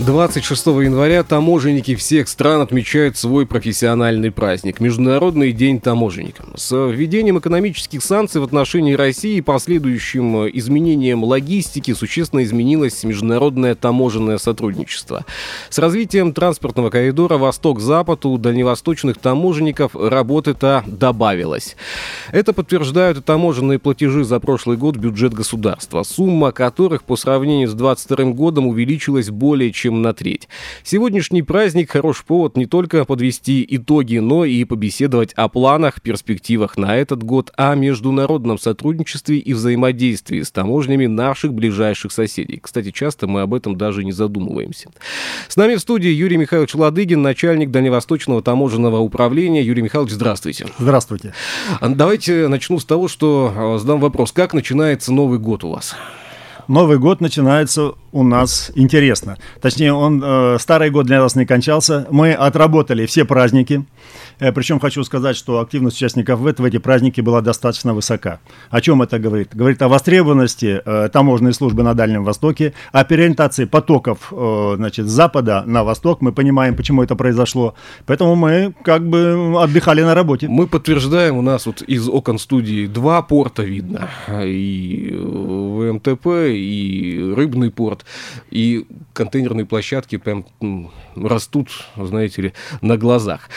26 0.00 0.66
января 0.66 1.22
таможенники 1.22 1.94
всех 1.94 2.26
стран 2.28 2.62
отмечают 2.62 3.18
свой 3.18 3.44
профессиональный 3.44 4.30
праздник– 4.30 4.80
Международный 4.80 5.52
день 5.52 5.78
таможенника. 5.78 6.42
С 6.56 6.74
введением 6.74 7.38
экономических 7.38 8.02
санкций 8.02 8.40
в 8.40 8.44
отношении 8.44 8.94
России 8.94 9.36
и 9.36 9.40
последующим 9.42 10.48
изменением 10.48 11.22
логистики 11.22 11.92
существенно 11.92 12.42
изменилось 12.42 13.04
международное 13.04 13.74
таможенное 13.74 14.38
сотрудничество. 14.38 15.26
С 15.68 15.78
развитием 15.78 16.32
транспортного 16.32 16.88
коридора 16.88 17.36
Восток-Запад 17.36 18.24
у 18.24 18.38
дальневосточных 18.38 19.18
таможенников 19.18 19.94
работы-то 19.94 20.82
добавилось. 20.86 21.76
Это 22.32 22.54
подтверждают 22.54 23.18
и 23.18 23.20
таможенные 23.20 23.78
платежи 23.78 24.24
за 24.24 24.40
прошлый 24.40 24.78
год 24.78 24.96
в 24.96 25.00
бюджет 25.00 25.34
государства, 25.34 26.04
сумма 26.04 26.52
которых 26.52 27.02
по 27.02 27.16
сравнению 27.16 27.68
с 27.68 27.74
2022 27.74 28.32
годом 28.32 28.66
увеличилась 28.66 29.28
более 29.28 29.70
чем 29.72 29.89
чем 29.90 30.02
на 30.02 30.12
треть. 30.12 30.48
Сегодняшний 30.84 31.42
праздник– 31.42 31.90
хороший 31.92 32.24
повод 32.24 32.56
не 32.56 32.66
только 32.66 33.04
подвести 33.04 33.66
итоги, 33.68 34.18
но 34.18 34.44
и 34.44 34.64
побеседовать 34.64 35.32
о 35.32 35.48
планах, 35.48 36.00
перспективах 36.00 36.78
на 36.78 36.96
этот 36.96 37.24
год, 37.24 37.50
о 37.56 37.74
международном 37.74 38.58
сотрудничестве 38.58 39.38
и 39.38 39.52
взаимодействии 39.52 40.42
с 40.42 40.52
таможнями 40.52 41.06
наших 41.06 41.52
ближайших 41.52 42.12
соседей. 42.12 42.60
Кстати, 42.62 42.92
часто 42.92 43.26
мы 43.26 43.40
об 43.40 43.52
этом 43.52 43.76
даже 43.76 44.04
не 44.04 44.12
задумываемся. 44.12 44.90
С 45.48 45.56
нами 45.56 45.74
в 45.74 45.80
студии 45.80 46.10
Юрий 46.10 46.36
Михайлович 46.36 46.74
Ладыгин, 46.76 47.20
начальник 47.20 47.72
Дальневосточного 47.72 48.42
таможенного 48.42 48.98
управления. 48.98 49.62
Юрий 49.62 49.82
Михайлович, 49.82 50.12
здравствуйте. 50.12 50.66
Здравствуйте. 50.78 51.34
Давайте 51.80 52.46
начну 52.46 52.78
с 52.78 52.84
того, 52.84 53.08
что 53.08 53.52
а, 53.56 53.78
задам 53.78 53.98
вопрос. 53.98 54.30
Как 54.30 54.54
начинается 54.54 55.12
Новый 55.12 55.40
год 55.40 55.64
у 55.64 55.70
вас? 55.70 55.96
Новый 56.70 57.00
год 57.00 57.20
начинается 57.20 57.94
у 58.12 58.22
нас 58.22 58.72
интересно. 58.74 59.38
Точнее, 59.60 59.92
он 59.92 60.22
э, 60.24 60.56
старый 60.58 60.90
год 60.90 61.06
для 61.06 61.20
нас 61.20 61.36
не 61.36 61.46
кончался. 61.46 62.06
Мы 62.10 62.32
отработали 62.32 63.06
все 63.06 63.24
праздники. 63.24 63.84
Э, 64.40 64.52
причем 64.52 64.80
хочу 64.80 65.04
сказать, 65.04 65.36
что 65.36 65.60
активность 65.60 65.96
участников 65.96 66.40
ВЭТ 66.40 66.60
в 66.60 66.64
эти 66.64 66.78
праздники 66.78 67.20
была 67.20 67.40
достаточно 67.40 67.94
высока. 67.94 68.40
О 68.70 68.80
чем 68.80 69.02
это 69.02 69.18
говорит? 69.18 69.54
Говорит 69.54 69.82
о 69.82 69.88
востребованности 69.88 70.80
э, 70.84 71.08
таможенной 71.12 71.54
службы 71.54 71.82
на 71.82 71.94
Дальнем 71.94 72.24
Востоке, 72.24 72.72
о 72.92 73.04
переориентации 73.04 73.64
потоков 73.64 74.32
э, 74.32 74.72
значит, 74.76 75.06
с 75.06 75.10
запада 75.10 75.62
на 75.66 75.84
восток. 75.84 76.20
Мы 76.20 76.32
понимаем, 76.32 76.74
почему 76.74 77.02
это 77.02 77.14
произошло. 77.14 77.74
Поэтому 78.06 78.34
мы 78.34 78.74
как 78.82 79.06
бы 79.06 79.54
отдыхали 79.60 80.02
на 80.02 80.14
работе. 80.14 80.48
Мы 80.48 80.66
подтверждаем, 80.66 81.36
у 81.36 81.42
нас 81.42 81.66
вот 81.66 81.82
из 81.82 82.08
окон 82.08 82.38
студии 82.38 82.86
два 82.86 83.22
порта 83.22 83.62
видно. 83.62 84.08
И 84.42 85.14
ВМТП, 85.14 86.26
и 86.48 87.32
Рыбный 87.36 87.70
порт, 87.70 87.99
и 88.50 88.86
контейнерные 89.12 89.66
площадки 89.66 90.16
прям 90.16 90.46
растут, 91.16 91.68
знаете 91.96 92.42
ли, 92.42 92.52
на 92.80 92.96
глазах. 92.96 93.48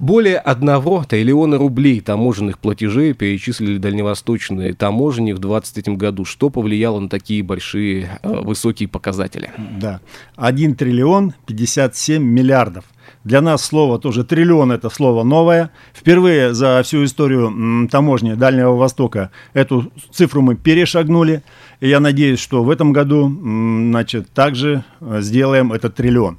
Более 0.00 0.38
одного 0.38 1.04
триллиона 1.04 1.58
рублей 1.58 2.00
таможенных 2.00 2.58
платежей 2.58 3.12
перечислили 3.12 3.78
дальневосточные 3.78 4.74
таможенни 4.74 5.32
в 5.32 5.38
2023 5.38 5.96
году. 5.96 6.24
Что 6.24 6.50
повлияло 6.50 7.00
на 7.00 7.08
такие 7.08 7.42
большие, 7.42 8.18
э, 8.22 8.28
высокие 8.28 8.88
показатели? 8.88 9.50
Да, 9.80 10.00
1 10.36 10.74
триллион 10.74 11.34
57 11.46 12.22
миллиардов. 12.22 12.84
Для 13.24 13.40
нас 13.40 13.64
слово 13.64 13.98
тоже 13.98 14.24
триллион 14.24 14.72
это 14.72 14.90
слово 14.90 15.22
новое. 15.22 15.70
Впервые 15.94 16.54
за 16.54 16.82
всю 16.82 17.04
историю 17.04 17.88
таможни 17.88 18.34
Дальнего 18.34 18.76
Востока 18.76 19.30
эту 19.54 19.92
цифру 20.10 20.42
мы 20.42 20.56
перешагнули. 20.56 21.42
И 21.80 21.88
я 21.88 22.00
надеюсь, 22.00 22.40
что 22.40 22.64
в 22.64 22.70
этом 22.70 22.92
году 22.92 23.28
значит, 23.28 24.30
также 24.30 24.84
э, 25.00 25.20
сделаем 25.20 25.72
этот 25.72 25.94
триллион. 25.94 26.38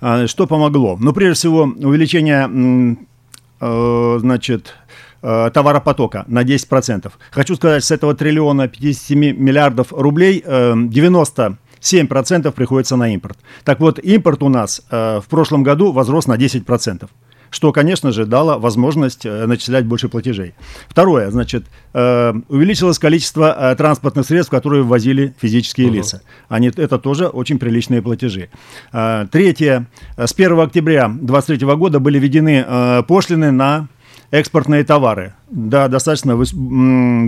А, 0.00 0.26
что 0.26 0.46
помогло? 0.46 0.96
Ну, 1.00 1.12
прежде 1.12 1.34
всего, 1.34 1.62
увеличение 1.62 2.96
э, 3.60 4.18
значит, 4.20 4.74
э, 5.22 5.50
товаропотока 5.52 6.24
на 6.26 6.42
10%. 6.42 7.12
Хочу 7.30 7.56
сказать, 7.56 7.84
с 7.84 7.90
этого 7.90 8.14
триллиона 8.14 8.68
57 8.68 9.18
миллиардов 9.18 9.92
рублей 9.92 10.42
90 10.44 11.58
7% 11.80 12.50
приходится 12.52 12.96
на 12.96 13.12
импорт. 13.12 13.38
Так 13.64 13.80
вот, 13.80 13.98
импорт 13.98 14.42
у 14.42 14.48
нас 14.48 14.82
э, 14.90 15.20
в 15.20 15.28
прошлом 15.28 15.62
году 15.62 15.92
возрос 15.92 16.26
на 16.26 16.36
10%, 16.36 17.08
что, 17.50 17.72
конечно 17.72 18.12
же, 18.12 18.26
дало 18.26 18.58
возможность 18.58 19.24
э, 19.24 19.46
начислять 19.46 19.86
больше 19.86 20.08
платежей. 20.08 20.54
Второе, 20.88 21.30
значит, 21.30 21.64
э, 21.94 22.32
увеличилось 22.48 22.98
количество 22.98 23.72
э, 23.72 23.76
транспортных 23.76 24.26
средств, 24.26 24.50
которые 24.50 24.82
ввозили 24.82 25.34
физические 25.40 25.88
угу. 25.88 25.96
лица. 25.96 26.22
Они, 26.48 26.68
это 26.68 26.98
тоже 26.98 27.26
очень 27.26 27.58
приличные 27.58 28.02
платежи. 28.02 28.50
Третье, 28.92 29.86
с 30.16 30.32
1 30.32 30.60
октября 30.60 31.08
2023 31.08 31.66
года 31.76 32.00
были 32.00 32.18
введены 32.18 33.04
пошлины 33.06 33.50
на 33.50 33.88
экспортные 34.30 34.84
товары. 34.84 35.34
Да, 35.50 35.88
достаточно 35.88 36.36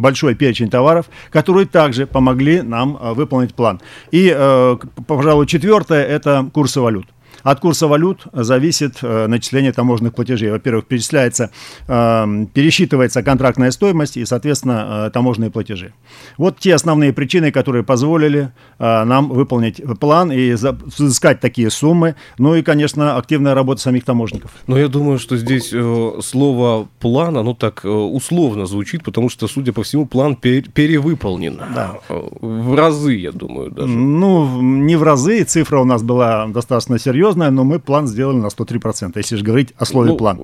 большой 0.00 0.34
перечень 0.34 0.70
товаров, 0.70 1.06
которые 1.30 1.66
также 1.66 2.06
помогли 2.06 2.62
нам 2.62 2.98
э, 3.00 3.12
выполнить 3.12 3.54
план. 3.54 3.80
И, 4.10 4.32
э, 4.34 4.76
пожалуй, 5.06 5.46
четвертое– 5.46 6.04
это 6.06 6.48
курсы 6.52 6.80
валют. 6.80 7.06
От 7.42 7.60
курса 7.60 7.86
валют 7.86 8.26
зависит 8.32 8.98
э, 9.02 9.26
начисление 9.26 9.72
таможенных 9.72 10.14
платежей. 10.14 10.50
Во-первых, 10.50 10.86
перечисляется, 10.86 11.50
э, 11.86 12.46
пересчитывается 12.52 13.22
контрактная 13.22 13.70
стоимость 13.70 14.16
и, 14.16 14.24
соответственно, 14.24 15.06
э, 15.06 15.10
таможенные 15.10 15.50
платежи. 15.50 15.92
Вот 16.36 16.58
те 16.58 16.74
основные 16.74 17.12
причины, 17.12 17.50
которые 17.50 17.84
позволили 17.84 18.52
э, 18.78 19.04
нам 19.04 19.28
выполнить 19.28 19.80
план 20.00 20.32
и 20.32 20.52
взыскать 20.52 21.40
такие 21.40 21.70
суммы. 21.70 22.16
Ну 22.38 22.54
и, 22.54 22.62
конечно, 22.62 23.16
активная 23.16 23.54
работа 23.54 23.80
самих 23.80 24.04
таможенников. 24.04 24.50
Но 24.66 24.78
я 24.78 24.88
думаю, 24.88 25.18
что 25.18 25.36
здесь 25.36 25.68
слово 25.68 26.88
«план», 27.00 27.36
оно 27.36 27.54
так 27.54 27.82
условно 27.84 28.66
звучит, 28.66 29.04
потому 29.04 29.28
что, 29.28 29.46
судя 29.48 29.72
по 29.72 29.82
всему, 29.82 30.06
план 30.06 30.36
пер 30.36 30.68
перевыполнен. 30.70 31.60
Да. 31.74 31.98
В 32.08 32.74
разы, 32.74 33.14
я 33.14 33.32
думаю, 33.32 33.70
даже. 33.70 33.88
Ну, 33.88 34.60
не 34.62 34.96
в 34.96 35.02
разы. 35.02 35.44
Цифра 35.44 35.80
у 35.80 35.84
нас 35.84 36.02
была 36.02 36.46
достаточно 36.48 36.98
серьезная 36.98 37.27
серьезная, 37.28 37.50
но 37.50 37.64
мы 37.64 37.78
план 37.78 38.06
сделали 38.06 38.36
на 38.36 38.46
103%, 38.46 39.12
если 39.16 39.36
же 39.36 39.44
говорить 39.44 39.74
о 39.78 39.84
слове 39.84 40.10
ну, 40.10 40.16
план. 40.16 40.38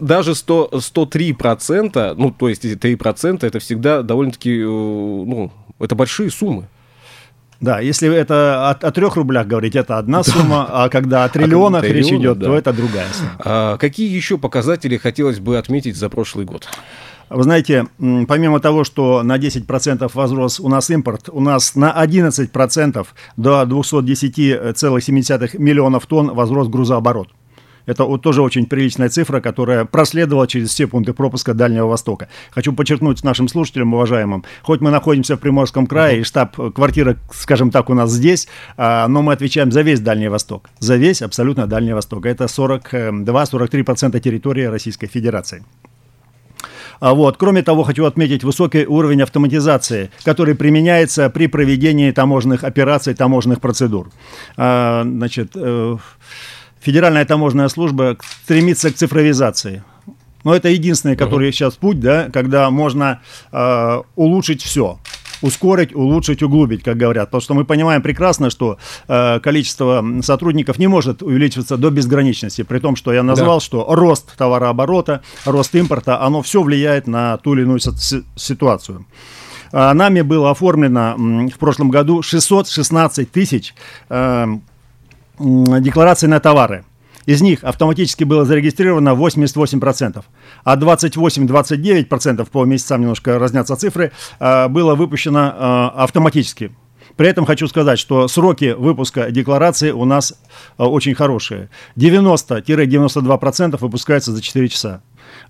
Даже 0.00 0.34
100, 0.34 0.70
103%, 0.72 2.14
ну, 2.16 2.30
то 2.30 2.48
есть 2.48 2.64
эти 2.64 2.76
3%, 2.78 3.46
это 3.46 3.58
всегда 3.58 4.02
довольно-таки, 4.02 4.60
э, 4.60 4.64
ну, 4.64 5.52
это 5.78 5.94
большие 5.94 6.30
суммы. 6.30 6.64
Да, 7.60 7.80
если 7.80 8.14
это 8.14 8.68
о, 8.68 8.70
о 8.72 8.90
трех 8.90 9.16
рублях 9.16 9.46
говорить, 9.46 9.76
это 9.76 9.96
одна 9.96 10.22
сумма, 10.22 10.66
а 10.70 10.88
когда 10.90 11.24
о 11.24 11.28
триллионах 11.28 11.84
а 11.84 11.86
речь 11.86 12.12
идет, 12.12 12.38
да. 12.38 12.46
то 12.46 12.56
это 12.56 12.72
другая 12.72 13.06
сумма. 13.12 13.36
А 13.38 13.76
какие 13.78 14.14
еще 14.14 14.36
показатели 14.36 14.98
хотелось 14.98 15.38
бы 15.38 15.56
отметить 15.56 15.96
за 15.96 16.10
прошлый 16.10 16.44
год? 16.44 16.68
Вы 17.28 17.42
знаете, 17.42 17.86
помимо 17.98 18.60
того, 18.60 18.84
что 18.84 19.22
на 19.22 19.36
10% 19.36 20.10
возрос 20.14 20.60
у 20.60 20.68
нас 20.68 20.90
импорт, 20.90 21.28
у 21.32 21.40
нас 21.40 21.74
на 21.74 21.92
11% 22.04 23.06
до 23.36 23.62
210,7 23.62 25.58
миллионов 25.58 26.06
тонн 26.06 26.32
возрос 26.34 26.68
грузооборот. 26.68 27.28
Это 27.86 28.04
вот 28.04 28.22
тоже 28.22 28.42
очень 28.42 28.66
приличная 28.66 29.08
цифра, 29.08 29.40
которая 29.40 29.84
проследовала 29.84 30.46
через 30.46 30.70
все 30.70 30.86
пункты 30.86 31.12
пропуска 31.12 31.54
Дальнего 31.54 31.86
Востока. 31.86 32.28
Хочу 32.50 32.72
подчеркнуть 32.72 33.22
нашим 33.24 33.48
слушателям, 33.48 33.94
уважаемым, 33.94 34.44
хоть 34.62 34.80
мы 34.80 34.90
находимся 34.90 35.36
в 35.36 35.40
Приморском 35.40 35.86
крае, 35.86 36.20
и 36.20 36.24
штаб-квартира, 36.24 37.16
скажем 37.32 37.70
так, 37.70 37.88
у 37.88 37.94
нас 37.94 38.10
здесь, 38.10 38.48
а, 38.76 39.06
но 39.08 39.22
мы 39.22 39.32
отвечаем 39.32 39.70
за 39.70 39.82
весь 39.82 40.00
Дальний 40.00 40.28
Восток. 40.28 40.68
За 40.80 40.96
весь 40.96 41.22
абсолютно 41.22 41.66
Дальний 41.66 41.92
Восток. 41.92 42.26
Это 42.26 42.44
42-43% 42.46 44.20
территории 44.20 44.64
Российской 44.64 45.06
Федерации. 45.06 45.64
А 47.00 47.14
вот. 47.14 47.36
Кроме 47.36 47.62
того, 47.62 47.82
хочу 47.82 48.04
отметить 48.04 48.44
высокий 48.44 48.86
уровень 48.86 49.22
автоматизации, 49.22 50.10
который 50.24 50.54
применяется 50.54 51.30
при 51.30 51.46
проведении 51.46 52.10
таможенных 52.10 52.64
операций, 52.64 53.14
таможенных 53.14 53.60
процедур. 53.60 54.10
А, 54.56 55.02
значит, 55.04 55.52
э, 55.54 55.96
Федеральная 56.80 57.24
таможенная 57.24 57.68
служба 57.68 58.16
стремится 58.44 58.92
к 58.92 58.94
цифровизации. 58.94 59.82
Но 60.44 60.54
это 60.54 60.68
единственный, 60.68 61.16
который 61.16 61.48
uh-huh. 61.48 61.52
сейчас 61.52 61.74
путь, 61.74 61.98
да, 61.98 62.28
когда 62.32 62.70
можно 62.70 63.20
э, 63.50 64.02
улучшить 64.14 64.62
все. 64.62 65.00
Ускорить, 65.42 65.94
улучшить, 65.94 66.42
углубить, 66.42 66.82
как 66.82 66.96
говорят. 66.96 67.28
Потому 67.28 67.40
что 67.40 67.54
мы 67.54 67.64
понимаем 67.64 68.02
прекрасно, 68.02 68.50
что 68.50 68.78
э, 69.08 69.40
количество 69.40 70.04
сотрудников 70.22 70.78
не 70.78 70.86
может 70.86 71.22
увеличиваться 71.22 71.76
до 71.76 71.90
безграничности. 71.90 72.62
При 72.62 72.78
том, 72.78 72.96
что 72.96 73.12
я 73.12 73.22
назвал, 73.22 73.58
да. 73.58 73.64
что 73.64 73.86
рост 73.88 74.36
товарооборота, 74.36 75.22
рост 75.44 75.74
импорта, 75.74 76.20
оно 76.22 76.42
все 76.42 76.62
влияет 76.62 77.06
на 77.06 77.36
ту 77.38 77.54
или 77.54 77.62
иную 77.62 77.80
ситуацию. 78.36 79.06
А 79.72 79.92
нами 79.94 80.22
было 80.22 80.50
оформлено 80.50 81.16
в 81.16 81.58
прошлом 81.58 81.90
году 81.90 82.22
616 82.22 83.30
тысяч 83.30 83.74
э, 84.08 84.46
деклараций 85.38 86.28
на 86.28 86.40
товары. 86.40 86.84
Из 87.26 87.42
них 87.42 87.64
автоматически 87.64 88.24
было 88.24 88.44
зарегистрировано 88.44 89.10
88%, 89.10 90.24
а 90.64 90.76
28-29%, 90.76 92.48
по 92.50 92.64
месяцам 92.64 93.00
немножко 93.00 93.38
разнятся 93.38 93.76
цифры, 93.76 94.12
э, 94.38 94.68
было 94.68 94.94
выпущено 94.94 95.40
э, 95.48 96.00
автоматически. 96.02 96.72
При 97.16 97.28
этом 97.28 97.44
хочу 97.46 97.66
сказать, 97.66 97.98
что 97.98 98.28
сроки 98.28 98.74
выпуска 98.76 99.30
декларации 99.30 99.90
у 99.90 100.04
нас 100.04 100.34
э, 100.78 100.84
очень 100.84 101.14
хорошие. 101.14 101.68
90-92% 101.96 103.78
выпускаются 103.80 104.32
за 104.32 104.42
4 104.42 104.68
часа. 104.68 105.02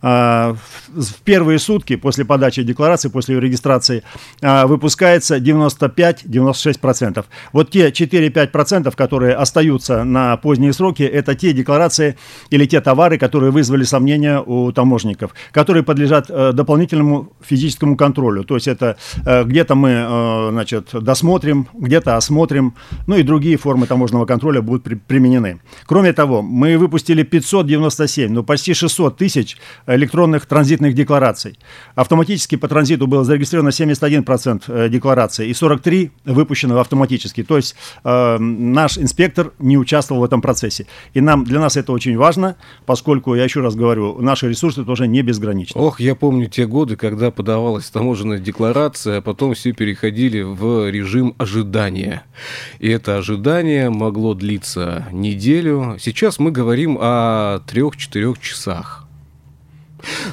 А, 0.02 0.56
в 0.88 1.23
первые 1.25 1.58
сутки 1.58 1.96
после 1.96 2.25
подачи 2.25 2.62
декларации, 2.62 3.08
после 3.08 3.34
ее 3.34 3.40
регистрации, 3.40 4.02
а, 4.43 4.67
выпускается 4.67 5.38
95-96%. 5.38 7.25
Вот 7.52 7.70
те 7.70 7.90
4-5%, 7.90 8.94
которые 8.96 9.34
остаются 9.34 10.05
на 10.05 10.37
поздние 10.37 10.73
сроки, 10.73 11.02
это 11.02 11.34
те 11.34 11.52
декларации 11.52 12.17
или 12.50 12.67
те 12.67 12.81
товары, 12.81 13.19
которые 13.19 13.50
вызвали 13.52 13.84
сомнения 13.84 14.40
у 14.40 14.73
таможников, 14.73 15.32
которые 15.52 15.82
подлежат 15.82 16.26
э, 16.28 16.52
дополнительному 16.52 17.32
физическому 17.40 17.96
контролю. 17.96 18.44
То 18.44 18.55
есть 18.55 18.69
это 18.69 18.96
э, 19.25 19.44
где-то 19.44 19.75
мы 19.75 19.90
э, 19.90 20.49
значит, 20.50 20.90
досмотрим, 20.93 21.69
где-то 21.75 22.17
осмотрим, 22.17 22.75
ну 23.06 23.17
и 23.17 23.23
другие 23.23 23.56
формы 23.56 23.87
таможенного 23.87 24.26
контроля 24.26 24.62
будут 24.62 24.84
применены. 25.06 25.61
Кроме 25.87 26.12
того, 26.12 26.43
мы 26.43 26.78
выпустили 26.78 27.23
597, 27.23 28.32
ну 28.32 28.43
почти 28.43 28.75
600 28.75 29.17
тысяч 29.17 29.56
электронных 29.86 30.46
транзитных 30.46 30.94
деклараций. 30.94 31.58
Автоматически 31.94 32.56
по 32.56 32.68
транзиту 32.68 33.06
было 33.06 33.24
зарегистрировано 33.24 33.70
71% 33.70 34.62
э, 34.68 34.88
деклараций 34.88 35.48
и 35.48 35.54
43 35.54 36.10
выпущено 36.24 36.78
автоматически. 36.80 37.42
То 37.42 37.56
есть 37.56 37.76
э, 38.04 38.38
наш 38.38 38.98
инспектор 38.98 39.52
не 39.58 39.78
участвовал 39.78 40.22
в 40.22 40.24
этом 40.24 40.40
процессе. 40.40 40.86
И 41.14 41.20
нам, 41.20 41.44
для 41.44 41.60
нас 41.60 41.76
это 41.76 41.92
очень 41.92 42.16
важно, 42.16 42.56
поскольку, 42.84 43.34
я 43.34 43.44
еще 43.44 43.60
раз 43.60 43.74
говорю, 43.74 44.20
наши 44.20 44.48
ресурсы 44.48 44.84
тоже 44.84 45.08
не 45.08 45.22
безграничны. 45.22 45.80
Ох, 45.80 46.00
я 46.00 46.14
помню 46.14 46.46
те 46.46 46.66
годы, 46.66 46.96
когда 46.96 47.30
подавалась 47.30 47.90
таможенная 47.90 48.38
декларация, 48.38 49.18
а 49.18 49.22
потом 49.22 49.54
все 49.54 49.72
переходили 49.72 50.42
в 50.42 50.90
режим 50.90 51.34
ожидания. 51.38 52.24
И 52.78 52.88
это 52.88 53.18
ожидание 53.18 53.90
могло 53.90 54.34
длиться 54.34 55.06
неделю. 55.12 55.96
Сейчас 56.00 56.38
мы 56.38 56.50
говорим 56.50 56.98
о 57.00 57.60
трех-четырех 57.66 58.38
часах. 58.40 59.06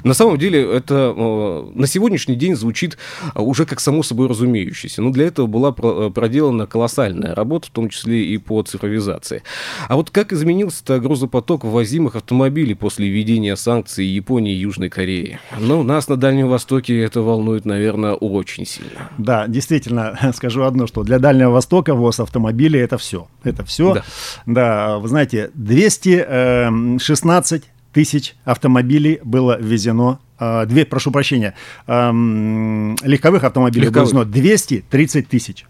На 0.04 0.14
самом 0.14 0.38
деле 0.38 0.62
это 0.62 1.14
э, 1.16 1.72
на 1.74 1.88
сегодняшний 1.88 2.36
день 2.36 2.56
звучит 2.56 2.98
э, 3.34 3.40
уже 3.40 3.66
как 3.66 3.80
само 3.80 4.04
собой 4.04 4.28
разумеющееся. 4.28 5.02
Но 5.02 5.12
для 5.12 5.28
этого 5.28 5.48
была 5.48 5.74
э, 5.78 6.12
проделана 6.14 6.68
колоссальная 6.68 7.36
работа, 7.36 7.68
в 7.68 7.72
том 7.72 7.90
числе 7.90 8.26
и 8.26 8.38
по 8.38 8.62
цифровизации. 8.64 9.44
А 9.88 9.96
вот 9.96 10.10
как 10.10 10.34
изменился 10.34 11.00
грузопоток 11.00 11.64
ввозимых 11.64 12.16
автомобилей 12.16 12.76
после 12.76 13.08
введения 13.08 13.56
санкций 13.56 14.06
Японии 14.06 14.54
и 14.54 14.58
Южной 14.58 14.90
Кореи? 14.90 15.40
Ну, 15.58 15.84
нас 15.84 16.08
на 16.08 16.18
Дальнем 16.18 16.50
Востоке 16.50 17.02
это 17.02 17.22
волнует, 17.22 17.66
наверное, 17.66 18.14
очень 18.14 18.66
сильно. 18.66 19.10
Да, 19.18 19.48
действительно, 19.48 20.32
скажу 20.36 20.64
одно, 20.64 20.88
что 20.88 21.04
для 21.04 21.20
Дальнего 21.20 21.52
Востока 21.52 21.96
ввоз 21.96 22.20
автомобилей 22.20 22.82
это 22.82 22.98
все. 22.98 23.28
Это 23.44 23.64
все. 23.64 23.94
Да, 23.94 24.04
да 24.46 24.98
вы 24.98 25.08
знаете, 25.08 25.52
216 25.54 27.64
тысяч 27.94 28.36
автомобилей 28.44 29.20
было 29.24 29.58
ввезено, 29.60 30.20
э, 30.40 30.66
две, 30.66 30.86
прошу 30.86 31.12
прощения, 31.12 31.54
э, 31.88 32.12
легковых 33.04 33.44
автомобилей 33.44 33.86
легковых. 33.86 34.12
было 34.12 34.24
ввезено 34.24 34.32
230 34.32 35.28
тысяч. 35.30 35.66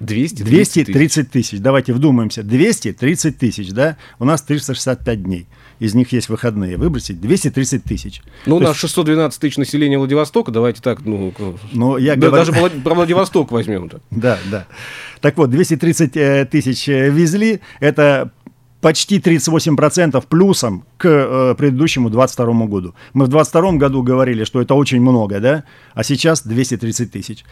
200 0.00 0.44
230 0.44 1.30
тысяч. 1.30 1.58
Давайте 1.58 1.92
вдумаемся. 1.92 2.42
230 2.42 3.36
тысяч, 3.36 3.70
да? 3.70 3.96
У 4.18 4.24
нас 4.24 4.42
365 4.42 5.22
дней. 5.22 5.46
Из 5.80 5.94
них 5.94 6.12
есть 6.12 6.28
выходные. 6.28 6.76
Выбросить 6.76 7.20
230 7.20 7.82
тысяч. 7.82 8.22
Ну, 8.46 8.56
у 8.56 8.60
нас 8.60 8.70
есть... 8.70 8.80
612 8.80 9.40
тысяч 9.40 9.56
населения 9.56 9.98
Владивостока. 9.98 10.52
Давайте 10.52 10.82
так, 10.82 11.04
ну... 11.04 11.32
Но 11.72 11.98
я 11.98 12.14
да, 12.14 12.28
говорю... 12.28 12.52
Даже 12.52 12.80
про 12.80 12.94
Владивосток 12.94 13.50
возьмем-то. 13.50 14.00
Да, 14.10 14.38
да. 14.50 14.66
Так 15.20 15.36
вот, 15.36 15.50
230 15.50 16.16
э, 16.16 16.46
тысяч 16.50 16.86
везли. 16.86 17.60
Это 17.80 18.30
почти 18.80 19.18
38% 19.18 20.24
плюсом 20.28 20.84
к 20.98 21.08
э, 21.08 21.54
предыдущему 21.56 22.10
22 22.10 22.66
году. 22.66 22.94
Мы 23.14 23.24
в 23.26 23.28
22 23.28 23.72
году 23.72 24.02
говорили, 24.02 24.44
что 24.44 24.60
это 24.60 24.74
очень 24.74 25.00
много, 25.00 25.40
да, 25.40 25.64
а 25.94 26.02
сейчас 26.02 26.42
230 26.42 27.10
тысяч. 27.10 27.44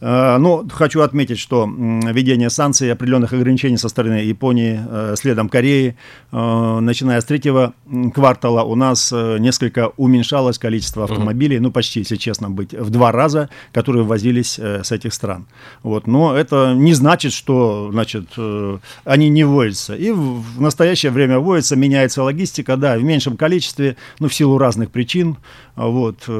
Э, 0.00 0.38
но 0.38 0.64
хочу 0.72 1.00
отметить, 1.00 1.38
что 1.38 1.68
введение 1.68 2.50
санкций, 2.50 2.92
определенных 2.92 3.32
ограничений 3.32 3.76
со 3.76 3.88
стороны 3.88 4.20
Японии, 4.20 4.80
э, 4.88 5.14
следом 5.18 5.48
Кореи, 5.48 5.96
э, 6.32 6.78
начиная 6.80 7.20
с 7.20 7.24
третьего 7.24 7.74
квартала 8.14 8.62
у 8.62 8.76
нас 8.76 9.12
э, 9.12 9.38
несколько 9.38 9.90
уменьшалось 9.96 10.58
количество 10.58 11.04
автомобилей, 11.04 11.56
mm-hmm. 11.56 11.60
ну 11.60 11.72
почти, 11.72 12.00
если 12.00 12.16
честно 12.16 12.48
быть, 12.48 12.72
в 12.72 12.90
два 12.90 13.10
раза, 13.10 13.50
которые 13.72 14.04
ввозились 14.04 14.58
э, 14.58 14.84
с 14.84 14.92
этих 14.92 15.12
стран. 15.12 15.46
Вот, 15.82 16.06
но 16.06 16.36
это 16.36 16.74
не 16.74 16.94
значит, 16.94 17.32
что, 17.32 17.88
значит, 17.90 18.26
э, 18.36 18.78
они 19.04 19.28
не 19.30 19.42
вводятся. 19.42 19.96
И 19.96 20.12
в, 20.12 20.42
в 20.42 20.60
настоящее 20.60 21.10
время 21.10 21.40
вводится, 21.40 21.74
меняется 21.74 22.22
логистика, 22.22 22.76
да, 22.84 22.98
в 22.98 23.02
меньшем 23.02 23.38
количестве, 23.38 23.96
ну, 24.18 24.28
в 24.28 24.34
силу 24.34 24.58
разных 24.58 24.90
причин, 24.90 25.38
вот, 25.74 26.24
э, 26.28 26.32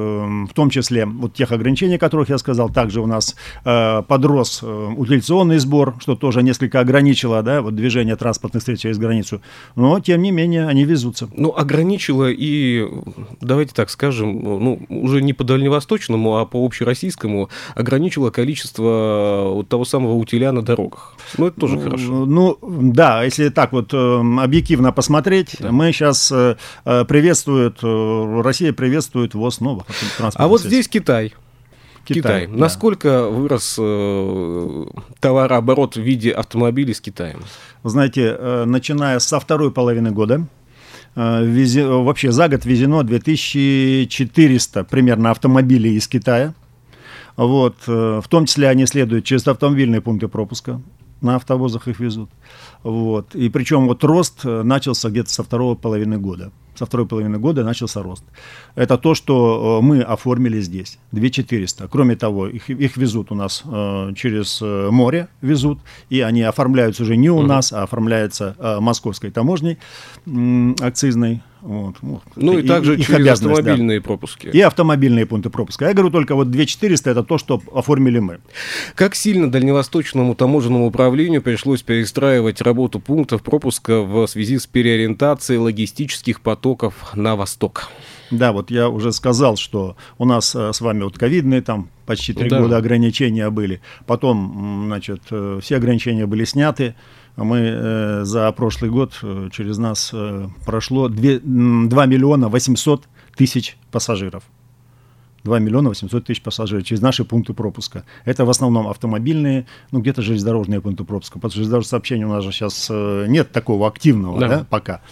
в 0.50 0.52
том 0.52 0.68
числе 0.68 1.06
вот 1.06 1.32
тех 1.32 1.52
ограничений, 1.52 1.94
о 1.94 1.98
которых 1.98 2.28
я 2.28 2.36
сказал, 2.36 2.68
также 2.68 3.00
у 3.00 3.06
нас 3.06 3.34
э, 3.64 4.02
подрос 4.06 4.60
э, 4.62 4.92
утилизационный 4.94 5.58
сбор, 5.58 5.94
что 6.00 6.16
тоже 6.16 6.42
несколько 6.42 6.80
ограничило, 6.80 7.42
да, 7.42 7.62
вот 7.62 7.74
движение 7.74 8.16
транспортных 8.16 8.62
средств 8.62 8.82
через 8.82 8.98
границу, 8.98 9.40
но, 9.74 10.00
тем 10.00 10.20
не 10.20 10.32
менее, 10.32 10.68
они 10.68 10.84
везутся. 10.84 11.30
Ну, 11.34 11.54
ограничило 11.56 12.30
и, 12.30 12.86
давайте 13.40 13.72
так 13.74 13.88
скажем, 13.88 14.42
ну, 14.42 14.80
уже 14.90 15.22
не 15.22 15.32
по 15.32 15.44
дальневосточному, 15.44 16.36
а 16.36 16.44
по 16.44 16.62
общероссийскому, 16.62 17.48
ограничило 17.74 18.28
количество 18.28 19.50
вот 19.54 19.68
того 19.70 19.86
самого 19.86 20.12
утиля 20.12 20.52
на 20.52 20.60
дорогах. 20.60 21.14
Ну, 21.38 21.46
это 21.46 21.58
тоже 21.58 21.80
хорошо. 21.80 22.26
Ну, 22.26 22.58
да, 22.60 23.24
если 23.24 23.48
так 23.48 23.72
вот 23.72 23.94
объективно 23.94 24.92
посмотреть, 24.92 25.56
да. 25.58 25.72
мы 25.72 25.90
сейчас 25.92 26.30
э, 26.30 26.33
э, 26.33 26.33
приветствует, 26.84 27.78
э, 27.82 28.42
Россия 28.42 28.72
приветствует 28.72 29.34
ВОЗ 29.34 29.60
новых 29.60 29.86
транспортных 29.86 30.34
А 30.36 30.48
вот 30.48 30.60
здесь 30.62 30.88
Китай. 30.88 31.32
Китай. 32.04 32.22
Китай. 32.22 32.46
Да. 32.46 32.52
Насколько 32.52 33.28
вырос 33.28 33.76
э, 33.78 34.84
товарооборот 35.20 35.96
в 35.96 36.00
виде 36.00 36.30
автомобилей 36.30 36.92
с 36.92 37.00
Китаем? 37.00 37.42
Вы 37.82 37.90
знаете, 37.90 38.36
э, 38.38 38.64
начиная 38.66 39.18
со 39.18 39.40
второй 39.40 39.72
половины 39.72 40.10
года, 40.10 40.46
э, 41.16 41.44
вези, 41.44 41.82
вообще 41.82 42.30
за 42.30 42.48
год 42.48 42.64
везено 42.66 43.02
2400 43.02 44.84
примерно 44.84 45.30
автомобилей 45.30 45.94
из 45.96 46.06
Китая. 46.06 46.54
Вот, 47.36 47.76
э, 47.86 48.20
в 48.22 48.28
том 48.28 48.46
числе 48.46 48.68
они 48.68 48.86
следуют 48.86 49.24
через 49.24 49.46
автомобильные 49.48 50.00
пункты 50.00 50.28
пропуска 50.28 50.80
на 51.24 51.36
автовозах 51.36 51.88
их 51.88 52.00
везут. 52.00 52.30
Вот. 52.84 53.34
И 53.34 53.48
причем 53.48 53.86
вот 53.86 54.04
рост 54.04 54.44
э, 54.44 54.62
начался 54.62 55.08
где-то 55.08 55.30
со 55.30 55.42
второй 55.42 55.74
половины 55.74 56.18
года. 56.18 56.52
Со 56.74 56.84
второй 56.84 57.06
половины 57.06 57.38
года 57.38 57.64
начался 57.64 58.02
рост. 58.02 58.24
Это 58.74 58.98
то, 58.98 59.14
что 59.14 59.80
э, 59.80 59.84
мы 59.84 60.02
оформили 60.02 60.60
здесь. 60.60 60.98
2400. 61.12 61.88
Кроме 61.88 62.14
того, 62.14 62.46
их, 62.46 62.68
их 62.68 62.96
везут 62.98 63.32
у 63.32 63.34
нас 63.34 63.62
э, 63.64 64.12
через 64.14 64.60
э, 64.60 64.90
море, 64.90 65.28
везут, 65.40 65.78
и 66.10 66.20
они 66.20 66.42
оформляются 66.42 67.04
уже 67.04 67.16
не 67.16 67.30
у 67.30 67.38
угу. 67.38 67.46
нас, 67.46 67.72
а 67.72 67.84
оформляются 67.84 68.54
э, 68.58 68.80
московской 68.80 69.30
таможней 69.30 69.78
э, 70.26 70.74
акцизной 70.82 71.40
вот, 71.64 71.96
вот. 72.02 72.22
Ну 72.36 72.58
и, 72.58 72.62
и 72.62 72.66
также 72.68 72.98
их 72.98 73.06
через 73.06 73.40
автомобильные 73.40 73.98
да. 73.98 74.04
пропуски. 74.04 74.48
И 74.48 74.60
автомобильные 74.60 75.24
пункты 75.24 75.48
пропуска. 75.48 75.86
Я 75.86 75.94
говорю 75.94 76.10
только 76.10 76.34
вот 76.34 76.50
2400 76.50 77.10
это 77.10 77.22
то, 77.22 77.38
что 77.38 77.62
оформили 77.72 78.18
мы. 78.18 78.40
Как 78.94 79.14
сильно 79.14 79.50
Дальневосточному 79.50 80.34
таможенному 80.34 80.86
управлению 80.86 81.40
пришлось 81.40 81.82
перестраивать 81.82 82.60
работу 82.60 83.00
пунктов 83.00 83.42
пропуска 83.42 84.02
в 84.02 84.26
связи 84.26 84.58
с 84.58 84.66
переориентацией 84.66 85.58
логистических 85.58 86.42
потоков 86.42 87.14
на 87.14 87.34
восток? 87.34 87.88
Да, 88.30 88.52
вот 88.52 88.70
я 88.70 88.90
уже 88.90 89.12
сказал, 89.12 89.56
что 89.56 89.96
у 90.18 90.26
нас 90.26 90.54
э, 90.54 90.70
с 90.72 90.82
вами 90.82 91.04
вот 91.04 91.16
ковидные 91.16 91.62
там 91.62 91.88
почти 92.04 92.34
три 92.34 92.50
да. 92.50 92.60
года 92.60 92.76
ограничения 92.76 93.48
были. 93.48 93.80
Потом, 94.06 94.84
значит, 94.86 95.22
э, 95.30 95.60
все 95.62 95.76
ограничения 95.76 96.26
были 96.26 96.44
сняты 96.44 96.94
мы 97.36 97.58
э, 97.58 98.24
за 98.24 98.50
прошлый 98.52 98.90
год 98.90 99.18
э, 99.22 99.48
через 99.52 99.78
нас 99.78 100.10
э, 100.12 100.48
прошло 100.64 101.08
2, 101.08 101.40
2 101.42 102.06
миллиона 102.06 102.48
800 102.48 103.04
тысяч 103.36 103.76
пассажиров. 103.90 104.44
2 105.42 105.58
миллиона 105.58 105.90
800 105.90 106.24
тысяч 106.24 106.40
пассажиров 106.42 106.84
через 106.84 107.02
наши 107.02 107.24
пункты 107.24 107.52
пропуска. 107.52 108.04
Это 108.24 108.44
в 108.44 108.50
основном 108.50 108.88
автомобильные, 108.88 109.66
ну 109.90 110.00
где-то 110.00 110.22
железнодорожные 110.22 110.80
пункты 110.80 111.04
пропуска. 111.04 111.38
Под 111.38 111.52
железнодорожное 111.52 111.90
сообщение 111.90 112.26
у 112.26 112.30
нас 112.30 112.44
же 112.44 112.52
сейчас 112.52 112.88
нет 112.88 113.52
такого 113.52 113.86
активного, 113.86 114.40
да, 114.40 114.48
да 114.48 114.66
пока. 114.70 115.02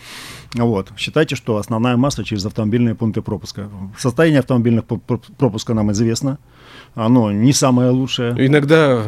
Вот. 0.54 0.90
Считайте, 0.96 1.36
что 1.36 1.58
основная 1.58 1.98
масса 1.98 2.24
через 2.24 2.46
автомобильные 2.46 2.94
пункты 2.94 3.20
пропуска. 3.20 3.68
Состояние 3.98 4.40
автомобильных 4.40 4.86
пропуска 4.86 5.74
нам 5.74 5.92
известно. 5.92 6.38
Оно 6.94 7.30
не 7.30 7.52
самое 7.52 7.90
лучшее. 7.90 8.34
Иногда, 8.38 9.02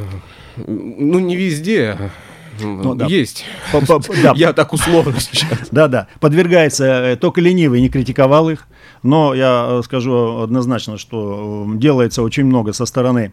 ну 0.56 1.20
не 1.20 1.36
везде, 1.36 2.10
ну, 2.60 2.94
да. 2.94 3.06
Есть. 3.06 3.44
Да. 4.22 4.32
Я 4.36 4.52
так 4.52 4.72
условно 4.72 5.18
сейчас. 5.18 5.68
Да, 5.70 5.88
да. 5.88 6.08
Подвергается, 6.20 6.84
э, 6.84 7.16
только 7.16 7.40
ленивый 7.40 7.80
не 7.80 7.88
критиковал 7.88 8.50
их. 8.50 8.66
Но 9.02 9.34
я 9.34 9.66
э, 9.68 9.82
скажу 9.84 10.40
однозначно, 10.42 10.98
что 10.98 11.66
э, 11.68 11.78
делается 11.78 12.22
очень 12.22 12.44
много 12.44 12.72
со 12.72 12.86
стороны 12.86 13.32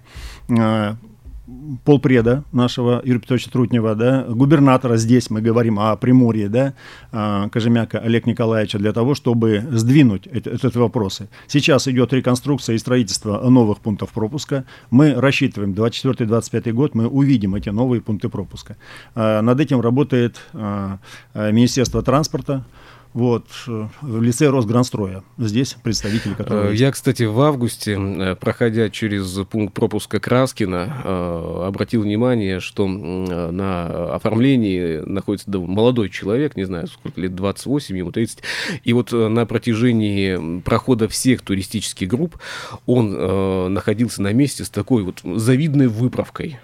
полпреда 1.84 2.44
нашего 2.52 3.02
Юрия 3.04 3.20
Петровича 3.20 3.50
Трутнева, 3.52 3.96
да, 3.96 4.24
губернатора 4.24 4.98
здесь, 4.98 5.30
мы 5.30 5.42
говорим 5.42 5.80
о 5.80 5.96
Приморье, 5.96 6.50
да, 6.50 6.74
а, 7.12 7.50
Кожемяка 7.50 8.00
Олег 8.00 8.26
Николаевича, 8.26 8.78
для 8.78 8.94
того, 8.94 9.16
чтобы 9.16 9.64
сдвинуть 9.72 10.28
эти, 10.28 10.50
эти 10.50 10.78
вопросы. 10.78 11.30
Сейчас 11.48 11.88
идет 11.88 12.14
реконструкция 12.14 12.76
и 12.76 12.80
строительство 12.80 13.50
новых 13.50 13.80
пунктов 13.80 14.12
пропуска. 14.12 14.66
Мы 14.90 15.14
рассчитываем, 15.14 15.74
24-25 15.74 16.72
год 16.72 16.96
мы 16.96 17.08
увидим 17.08 17.56
эти 17.56 17.70
новые 17.70 18.02
пункты 18.02 18.30
пропуска. 18.30 18.78
А, 19.16 19.42
над 19.42 19.60
этим 19.60 19.82
работает 19.82 20.42
а, 20.54 21.00
Министерство 21.34 22.02
транспорта, 22.02 22.66
вот, 23.14 23.46
э, 23.68 23.88
в 24.02 24.22
лице 24.22 24.50
Росгранстроя. 24.50 25.24
Здесь 25.38 25.76
представители, 25.84 26.34
которые... 26.34 26.72
Э, 26.72 26.76
я, 26.76 26.92
кстати, 26.92 27.24
в 27.24 27.40
августе, 27.42 27.98
э, 28.00 28.36
проходя 28.36 28.90
через 28.90 29.38
пункт 29.50 29.74
пропуска 29.74 30.20
Краскина, 30.20 31.68
обратил 31.68 32.02
внимание, 32.04 32.60
что 32.60 32.88
на 32.88 34.16
оформлении 34.16 34.98
находится 35.06 35.50
молодой 35.52 36.10
человек, 36.10 36.56
не 36.56 36.64
знаю, 36.64 36.88
сколько 36.88 37.20
лет, 37.20 37.36
28, 37.36 37.98
ему 37.98 38.12
30, 38.12 38.40
и 38.84 38.94
вот 38.94 39.12
на 39.12 39.46
протяжении 39.46 40.62
прохода 40.62 41.08
всех 41.08 41.42
туристических 41.42 42.08
групп 42.08 42.38
он 42.86 43.74
находился 43.74 44.22
на 44.22 44.34
месте 44.34 44.64
с 44.64 44.70
такой 44.70 45.04
вот 45.04 45.22
завидной 45.24 45.88
выправкой. 45.88 46.60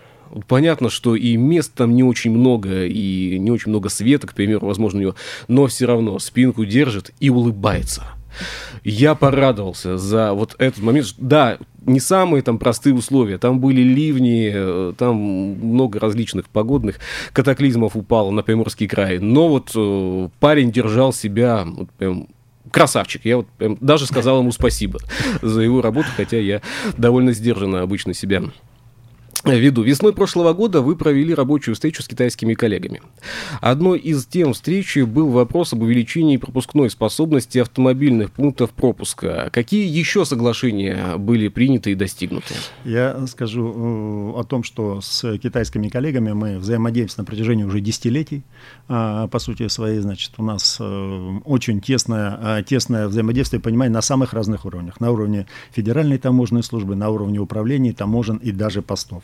Понятно, 0.47 0.89
что 0.89 1.15
и 1.15 1.35
мест 1.37 1.73
там 1.73 1.95
не 1.95 2.03
очень 2.03 2.31
много, 2.31 2.85
и 2.85 3.37
не 3.39 3.51
очень 3.51 3.69
много 3.69 3.89
света, 3.89 4.27
к 4.27 4.33
примеру, 4.33 4.67
возможно, 4.67 4.99
у 4.99 5.01
него, 5.01 5.15
но 5.47 5.67
все 5.67 5.85
равно 5.85 6.19
спинку 6.19 6.65
держит 6.65 7.11
и 7.19 7.29
улыбается. 7.29 8.03
Я 8.83 9.15
порадовался 9.15 9.97
за 9.97 10.33
вот 10.33 10.55
этот 10.59 10.83
момент. 10.83 11.13
Да, 11.17 11.57
не 11.85 11.99
самые 11.99 12.41
там 12.43 12.59
простые 12.59 12.93
условия. 12.93 13.37
Там 13.37 13.59
были 13.59 13.81
ливни, 13.81 14.51
э, 14.53 14.93
там 14.97 15.15
много 15.15 15.99
различных 15.99 16.49
погодных 16.49 16.99
катаклизмов 17.33 17.95
упало 17.95 18.31
на 18.31 18.43
Приморский 18.43 18.87
край. 18.87 19.19
Но 19.19 19.49
вот 19.49 19.71
э, 19.75 20.29
парень 20.39 20.71
держал 20.71 21.13
себя 21.13 21.65
вот, 21.65 21.89
прям 21.91 22.27
красавчик. 22.71 23.25
Я 23.25 23.37
вот 23.37 23.47
прям, 23.57 23.77
даже 23.81 24.05
сказал 24.05 24.39
ему 24.39 24.51
спасибо 24.51 24.99
за 25.41 25.61
его 25.61 25.81
работу, 25.81 26.09
хотя 26.15 26.37
я 26.37 26.61
довольно 26.97 27.33
сдержанно 27.33 27.81
обычно 27.81 28.13
себя 28.13 28.43
виду. 29.55 29.83
Весной 29.83 30.13
прошлого 30.13 30.53
года 30.53 30.81
вы 30.81 30.95
провели 30.95 31.33
рабочую 31.33 31.75
встречу 31.75 32.03
с 32.03 32.07
китайскими 32.07 32.53
коллегами. 32.53 33.01
Одной 33.61 33.99
из 33.99 34.25
тем 34.25 34.53
встречи 34.53 34.99
был 34.99 35.29
вопрос 35.29 35.73
об 35.73 35.81
увеличении 35.81 36.37
пропускной 36.37 36.89
способности 36.89 37.59
автомобильных 37.59 38.31
пунктов 38.31 38.71
пропуска. 38.71 39.49
Какие 39.51 39.87
еще 39.87 40.25
соглашения 40.25 41.17
были 41.17 41.47
приняты 41.47 41.91
и 41.91 41.95
достигнуты? 41.95 42.53
Я 42.83 43.27
скажу 43.27 44.33
э, 44.35 44.39
о 44.39 44.43
том, 44.43 44.63
что 44.63 45.01
с 45.01 45.37
китайскими 45.37 45.87
коллегами 45.89 46.31
мы 46.33 46.57
взаимодействуем 46.57 47.25
на 47.25 47.29
протяжении 47.29 47.63
уже 47.63 47.81
десятилетий. 47.81 48.43
А, 48.87 49.27
по 49.27 49.39
сути 49.39 49.67
своей, 49.67 49.99
значит, 49.99 50.31
у 50.37 50.43
нас 50.43 50.77
э, 50.79 51.39
очень 51.45 51.81
тесное, 51.81 52.37
а, 52.39 52.63
тесное 52.63 53.07
взаимодействие, 53.07 53.61
понимание 53.61 53.93
на 53.93 54.01
самых 54.01 54.33
разных 54.33 54.65
уровнях. 54.65 54.99
На 54.99 55.11
уровне 55.11 55.47
федеральной 55.71 56.17
таможенной 56.17 56.63
службы, 56.63 56.95
на 56.95 57.09
уровне 57.09 57.39
управления 57.39 57.93
таможен 57.93 58.37
и 58.37 58.51
даже 58.51 58.81
постов. 58.81 59.23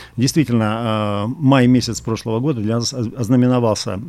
Действительно, 0.17 1.27
э, 1.27 1.33
май 1.37 1.67
месяц 1.67 2.01
прошлого 2.01 2.39
года 2.39 2.61
для 2.61 2.75
нас 2.75 2.93
ознаменовался 2.93 3.99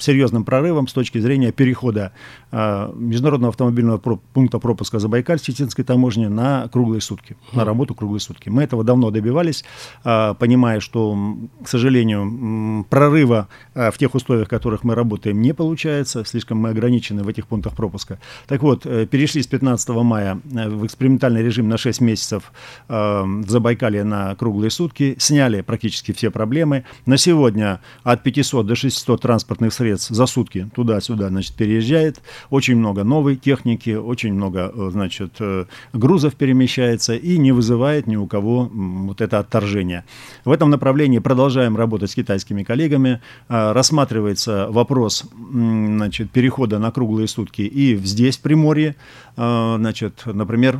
серьезным 0.00 0.44
прорывом 0.44 0.88
с 0.88 0.92
точки 0.92 1.18
зрения 1.18 1.52
перехода 1.52 2.12
э, 2.50 2.92
международного 2.94 3.50
автомобильного 3.50 3.98
пункта 3.98 4.58
пропуска 4.58 4.98
Забайкальск-Чеченской 4.98 5.84
таможни 5.84 6.26
на 6.26 6.68
круглые 6.68 7.00
сутки, 7.00 7.36
на 7.52 7.64
работу 7.64 7.94
круглые 7.94 8.20
сутки. 8.20 8.48
Мы 8.48 8.62
этого 8.62 8.84
давно 8.84 9.10
добивались, 9.10 9.64
э, 10.04 10.34
понимая, 10.38 10.80
что, 10.80 11.16
к 11.62 11.68
сожалению, 11.68 12.84
прорыва 12.88 13.48
в 13.74 13.94
тех 13.98 14.14
условиях, 14.14 14.46
в 14.46 14.50
которых 14.50 14.84
мы 14.84 14.94
работаем, 14.94 15.40
не 15.40 15.52
получается, 15.52 16.24
слишком 16.24 16.58
мы 16.58 16.70
ограничены 16.70 17.22
в 17.22 17.28
этих 17.28 17.46
пунктах 17.46 17.74
пропуска. 17.74 18.18
Так 18.46 18.62
вот, 18.62 18.82
перешли 18.82 19.42
с 19.42 19.46
15 19.46 19.88
мая 19.90 20.40
в 20.44 20.86
экспериментальный 20.86 21.42
режим 21.42 21.68
на 21.68 21.76
6 21.76 22.00
месяцев 22.00 22.52
в 22.88 23.44
Забайкалье 23.48 24.04
на 24.04 24.34
круглые 24.34 24.70
сутки, 24.70 24.82
сутки, 24.82 25.16
сняли 25.42 25.62
практически 25.62 26.12
все 26.12 26.30
проблемы. 26.30 26.84
На 27.06 27.16
сегодня 27.16 27.80
от 28.04 28.22
500 28.22 28.66
до 28.66 28.74
600 28.76 29.20
транспортных 29.20 29.72
средств 29.72 30.10
за 30.10 30.26
сутки 30.26 30.68
туда-сюда, 30.74 31.28
значит, 31.28 31.54
переезжает. 31.54 32.20
Очень 32.50 32.76
много 32.76 33.02
новой 33.02 33.36
техники, 33.36 33.90
очень 33.90 34.34
много, 34.34 34.70
э, 34.72 34.90
значит, 34.92 35.32
э, 35.40 35.64
грузов 35.92 36.34
перемещается 36.34 37.14
и 37.14 37.38
не 37.38 37.52
вызывает 37.52 38.06
ни 38.06 38.16
у 38.16 38.26
кого 38.26 38.70
вот 38.72 39.20
это 39.20 39.40
отторжение. 39.40 40.04
В 40.44 40.52
этом 40.52 40.70
направлении 40.70 41.18
продолжаем 41.18 41.76
работать 41.76 42.10
с 42.10 42.14
китайскими 42.14 42.62
коллегами. 42.62 43.20
Э, 43.48 43.72
рассматривается 43.72 44.68
вопрос, 44.70 45.24
значит, 45.50 46.30
перехода 46.30 46.78
на 46.78 46.92
круглые 46.92 47.26
сутки 47.26 47.62
и 47.62 47.96
здесь, 47.96 48.36
в 48.38 48.42
Приморье, 48.42 48.94
значит, 49.34 50.22
например, 50.26 50.78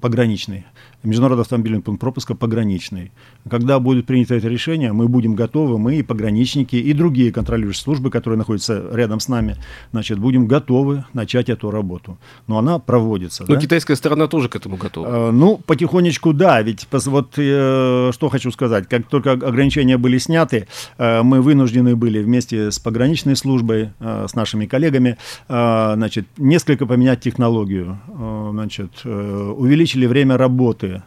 пограничный. 0.00 0.64
Международный 1.02 1.42
автомобильный 1.42 1.80
пункт 1.80 2.00
пропуска 2.00 2.34
пограничный. 2.34 3.12
Когда 3.48 3.78
будет 4.02 4.06
принято 4.06 4.34
это 4.34 4.48
решение, 4.48 4.92
мы 4.92 5.08
будем 5.08 5.34
готовы, 5.34 5.78
мы 5.78 5.96
и 5.96 6.02
пограничники, 6.02 6.76
и 6.76 6.92
другие 6.92 7.32
контролирующие 7.32 7.82
службы, 7.82 8.10
которые 8.10 8.38
находятся 8.38 8.84
рядом 8.92 9.20
с 9.20 9.28
нами, 9.28 9.56
значит, 9.92 10.18
будем 10.18 10.46
готовы 10.46 11.04
начать 11.14 11.48
эту 11.48 11.70
работу. 11.70 12.18
Но 12.48 12.58
она 12.58 12.78
проводится. 12.78 13.44
Но 13.48 13.54
да? 13.54 13.60
китайская 13.60 13.96
сторона 13.96 14.26
тоже 14.26 14.48
к 14.48 14.56
этому 14.56 14.76
готова. 14.76 15.06
Э, 15.06 15.30
ну, 15.30 15.58
потихонечку, 15.58 16.32
да. 16.32 16.62
Ведь 16.62 16.86
вот 16.90 17.34
э, 17.36 18.10
что 18.12 18.28
хочу 18.28 18.50
сказать. 18.50 18.88
Как 18.88 19.06
только 19.08 19.32
ограничения 19.32 19.98
были 19.98 20.18
сняты, 20.18 20.66
э, 20.98 21.22
мы 21.22 21.40
вынуждены 21.40 21.96
были 21.96 22.22
вместе 22.22 22.70
с 22.70 22.78
пограничной 22.78 23.36
службой, 23.36 23.90
э, 24.00 24.26
с 24.28 24.34
нашими 24.34 24.66
коллегами, 24.66 25.16
э, 25.48 25.92
значит, 25.94 26.26
несколько 26.38 26.86
поменять 26.86 27.20
технологию. 27.20 27.98
Э, 28.08 28.50
значит, 28.52 28.90
э, 29.04 29.54
увеличили 29.56 30.06
время 30.06 30.36
работы. 30.36 31.02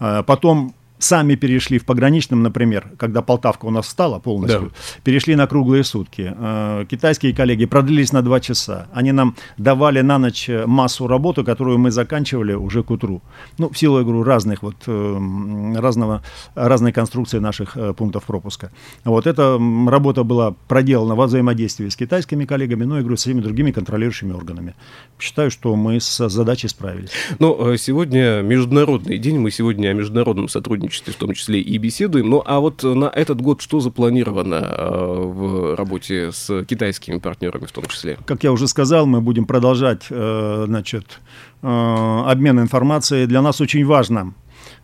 Э, 0.00 0.22
потом 0.26 0.74
сами 1.00 1.34
перешли 1.34 1.78
в 1.78 1.84
пограничном, 1.84 2.42
например, 2.42 2.90
когда 2.98 3.22
Полтавка 3.22 3.66
у 3.66 3.70
нас 3.70 3.88
стала 3.88 4.18
полностью, 4.18 4.60
да. 4.60 5.00
перешли 5.02 5.34
на 5.34 5.46
круглые 5.46 5.82
сутки. 5.84 6.34
Э, 6.36 6.84
китайские 6.88 7.34
коллеги 7.34 7.64
продлились 7.66 8.12
на 8.12 8.22
два 8.22 8.40
часа. 8.40 8.86
Они 8.92 9.12
нам 9.12 9.34
давали 9.56 10.02
на 10.02 10.18
ночь 10.18 10.48
массу 10.66 11.06
работы, 11.06 11.42
которую 11.42 11.78
мы 11.78 11.90
заканчивали 11.90 12.52
уже 12.52 12.82
к 12.82 12.90
утру. 12.90 13.22
Ну, 13.58 13.70
в 13.70 13.78
силу, 13.78 13.98
я 13.98 14.04
говорю, 14.04 14.22
разных 14.22 14.62
вот, 14.62 14.76
э, 14.86 15.74
разного, 15.76 16.22
разной 16.54 16.92
конструкции 16.92 17.38
наших 17.38 17.76
э, 17.76 17.94
пунктов 17.94 18.24
пропуска. 18.24 18.70
Вот 19.04 19.26
эта 19.26 19.58
работа 19.88 20.22
была 20.22 20.54
проделана 20.68 21.14
во 21.14 21.26
взаимодействии 21.26 21.88
с 21.88 21.96
китайскими 21.96 22.44
коллегами, 22.44 22.84
ну, 22.84 22.98
и, 22.98 23.00
говорю, 23.00 23.16
с 23.16 23.20
всеми 23.20 23.40
другими 23.40 23.72
контролирующими 23.72 24.32
органами. 24.32 24.74
Считаю, 25.18 25.50
что 25.50 25.74
мы 25.76 26.00
с 26.00 26.28
задачей 26.28 26.68
справились. 26.68 27.10
Ну, 27.38 27.76
сегодня 27.76 28.42
Международный 28.42 29.18
день, 29.18 29.38
мы 29.38 29.50
сегодня 29.50 29.88
о 29.88 29.94
международном 29.94 30.48
сотрудничестве 30.48 30.89
сотрудничестве 30.90 31.12
в 31.12 31.16
том 31.16 31.34
числе 31.34 31.60
и 31.60 31.78
беседуем. 31.78 32.30
Ну 32.30 32.42
а 32.44 32.60
вот 32.60 32.82
на 32.82 33.06
этот 33.06 33.40
год 33.40 33.60
что 33.62 33.80
запланировано 33.80 34.54
э, 34.54 35.22
в 35.24 35.76
работе 35.76 36.32
с 36.32 36.64
китайскими 36.64 37.18
партнерами 37.18 37.66
в 37.66 37.72
том 37.72 37.84
числе? 37.86 38.18
Как 38.26 38.44
я 38.44 38.52
уже 38.52 38.68
сказал, 38.68 39.06
мы 39.06 39.20
будем 39.20 39.46
продолжать 39.46 40.06
э, 40.10 40.64
значит, 40.66 41.20
э, 41.62 42.22
обмен 42.26 42.60
информацией. 42.60 43.26
Для 43.26 43.42
нас 43.42 43.60
очень 43.60 43.84
важно 43.84 44.34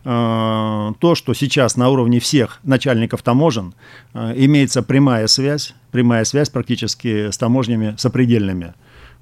то, 0.03 1.13
что 1.15 1.33
сейчас 1.33 1.75
на 1.75 1.89
уровне 1.89 2.19
всех 2.19 2.59
начальников 2.63 3.21
таможен 3.23 3.73
имеется 4.13 4.81
прямая 4.81 5.27
связь, 5.27 5.75
прямая 5.91 6.23
связь 6.23 6.49
практически 6.49 7.29
с 7.29 7.37
таможнями 7.37 7.93
сопредельными. 7.97 8.73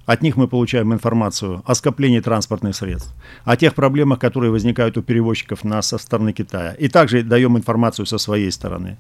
От 0.06 0.22
них 0.22 0.38
мы 0.38 0.48
получаем 0.48 0.94
информацию 0.94 1.62
о 1.66 1.76
скоплении 1.76 2.20
транспортных 2.20 2.76
средств, 2.76 3.14
о 3.44 3.56
тех 3.58 3.74
проблемах, 3.74 4.20
которые 4.20 4.52
возникают 4.52 4.98
у 4.98 5.02
перевозчиков 5.02 5.64
на, 5.64 5.82
со 5.82 5.98
стороны 5.98 6.32
Китая. 6.34 6.74
И 6.74 6.88
также 6.88 7.24
даем 7.24 7.58
информацию 7.58 8.06
со 8.06 8.18
своей 8.18 8.52
стороны, 8.52 8.98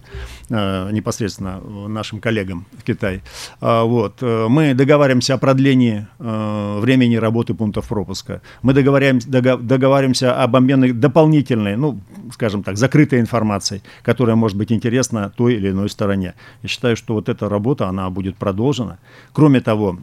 э, 0.49 0.89
непосредственно 0.91 1.59
нашим 1.87 2.19
коллегам 2.19 2.65
в 2.79 2.83
Китае. 2.83 3.21
Э, 3.61 3.83
вот. 3.83 4.21
Мы 4.21 4.73
договариваемся 4.73 5.35
о 5.35 5.37
продлении 5.37 6.07
э, 6.19 6.79
времени 6.79 7.15
работы 7.15 7.53
пунктов 7.53 7.87
пропуска. 7.87 8.41
Мы 8.63 8.73
договариваемся, 8.73 9.29
договариваемся 9.29 10.41
об 10.43 10.55
обменной 10.55 10.91
дополнительной, 10.91 11.75
ну, 11.75 11.99
скажем 12.33 12.63
так, 12.63 12.77
закрытой 12.77 13.19
информацией, 13.19 13.81
которая 14.01 14.35
может 14.35 14.57
быть 14.57 14.71
интересна 14.71 15.31
той 15.35 15.55
или 15.55 15.69
иной 15.69 15.89
стороне. 15.89 16.33
Я 16.63 16.69
считаю, 16.69 16.95
что 16.95 17.13
вот 17.13 17.29
эта 17.29 17.47
работа, 17.49 17.87
она 17.87 18.09
будет 18.09 18.37
продолжена. 18.37 18.97
Кроме 19.33 19.61
того, 19.61 19.99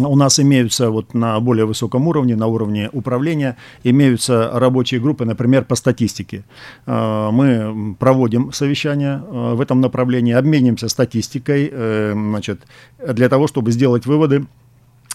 у 0.00 0.16
нас 0.16 0.40
имеются 0.40 0.90
вот 0.90 1.14
на 1.14 1.40
более 1.40 1.64
высоком 1.64 2.08
уровне, 2.08 2.36
на 2.36 2.46
уровне 2.46 2.90
управления, 2.92 3.56
имеются 3.84 4.50
рабочие 4.52 5.00
группы, 5.00 5.24
например, 5.24 5.64
по 5.64 5.76
статистике. 5.76 6.44
Э, 6.86 7.30
мы 7.32 7.96
проводим 7.98 8.52
совещания 8.52 9.22
э, 9.24 9.54
в 9.54 9.60
этом 9.60 9.80
направлении, 9.80 10.34
обменимся 10.34 10.88
статистикой, 10.88 11.70
э, 11.72 12.12
значит, 12.12 12.60
для 12.98 13.28
того, 13.28 13.46
чтобы 13.46 13.72
сделать 13.72 14.06
выводы 14.06 14.46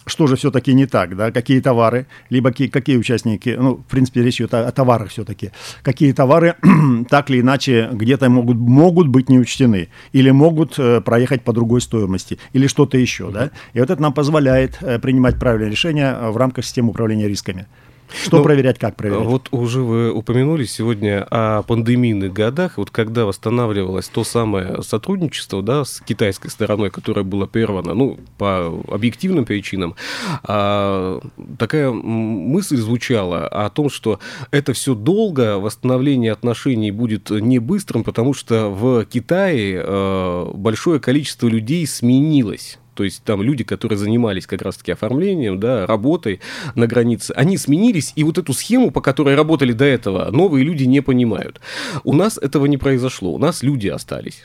что 0.05 0.27
же 0.27 0.36
все-таки 0.36 0.74
не 0.74 0.86
так, 0.86 1.15
да, 1.15 1.31
какие 1.31 1.60
товары, 1.62 2.07
либо 2.29 2.50
какие, 2.51 2.67
какие 2.67 2.98
участники, 2.98 3.55
ну, 3.60 3.75
в 3.75 3.83
принципе, 3.83 4.22
речь 4.22 4.39
идет 4.39 4.53
о, 4.53 4.67
о 4.67 4.72
товарах 4.72 5.10
все-таки, 5.10 5.51
какие 5.81 6.13
товары 6.13 6.55
так 7.10 7.29
или 7.29 7.41
иначе 7.41 7.89
где-то 7.91 8.29
могут, 8.29 8.57
могут 8.57 9.07
быть 9.07 9.29
не 9.29 9.39
учтены, 9.39 9.89
или 10.12 10.31
могут 10.31 10.77
э, 10.77 11.01
проехать 11.01 11.43
по 11.43 11.53
другой 11.53 11.81
стоимости, 11.81 12.39
или 12.53 12.67
что-то 12.67 12.98
еще, 12.98 13.31
да, 13.31 13.51
и 13.74 13.79
вот 13.79 13.89
это 13.89 14.01
нам 14.01 14.13
позволяет 14.13 14.77
э, 14.81 15.00
принимать 15.00 15.39
правильные 15.39 15.69
решения 15.69 16.15
э, 16.19 16.29
в 16.29 16.38
рамках 16.38 16.65
системы 16.65 16.89
управления 16.89 17.27
рисками. 17.27 17.67
Что 18.13 18.38
ну, 18.38 18.43
проверять, 18.43 18.77
как 18.77 18.96
проверять? 18.96 19.25
Вот 19.25 19.48
уже 19.51 19.82
вы 19.82 20.12
упомянули 20.12 20.65
сегодня 20.65 21.25
о 21.29 21.63
пандемийных 21.63 22.32
годах, 22.32 22.77
вот 22.77 22.91
когда 22.91 23.25
восстанавливалось 23.25 24.08
то 24.08 24.24
самое 24.24 24.84
сотрудничество 24.84 25.62
да, 25.62 25.84
с 25.84 26.00
китайской 26.00 26.50
стороной, 26.50 26.91
которое 26.91 27.24
было 27.24 27.46
прервано, 27.48 27.93
ну, 27.93 28.20
по 28.38 28.67
объективным 28.89 29.46
причинам, 29.46 29.96
а, 30.43 31.22
такая 31.58 31.91
мысль 31.91 32.77
звучала 32.77 33.48
о 33.48 33.70
том, 33.70 33.89
что 33.89 34.20
это 34.51 34.74
все 34.74 34.93
долго, 34.93 35.58
восстановление 35.58 36.32
отношений 36.32 36.91
будет 36.91 37.29
не 37.32 37.60
быстрым, 37.60 38.03
потому 38.03 38.34
что 38.34 38.70
в 38.70 39.05
Китае 39.05 39.84
а, 39.84 40.51
большое 40.53 41.00
количество 41.00 41.48
людей 41.48 41.88
сменилось 41.88 42.77
то 42.94 43.04
есть 43.04 43.24
там 43.24 43.42
люди, 43.42 43.64
которые 43.64 43.98
занимались 43.98 44.48
как 44.48 44.62
раз-таки 44.62 44.92
оформлением, 44.92 45.60
да, 45.60 45.86
работой 45.86 46.40
на 46.76 46.88
границе, 46.88 47.32
они 47.36 47.58
сменились, 47.58 48.14
и 48.16 48.24
вот 48.24 48.38
эту 48.38 48.54
схему, 48.54 48.92
по 48.92 49.02
которой 49.02 49.36
работали 49.36 49.74
до 49.74 49.86
этого, 49.86 50.30
новые 50.32 50.64
люди 50.64 50.84
не 50.84 51.02
понимают. 51.02 51.62
У 52.04 52.14
нас 52.14 52.38
этого 52.38 52.66
не 52.66 52.78
произошло, 52.78 53.34
у 53.34 53.38
нас 53.38 53.64
люди 53.64 53.88
остались. 53.88 54.44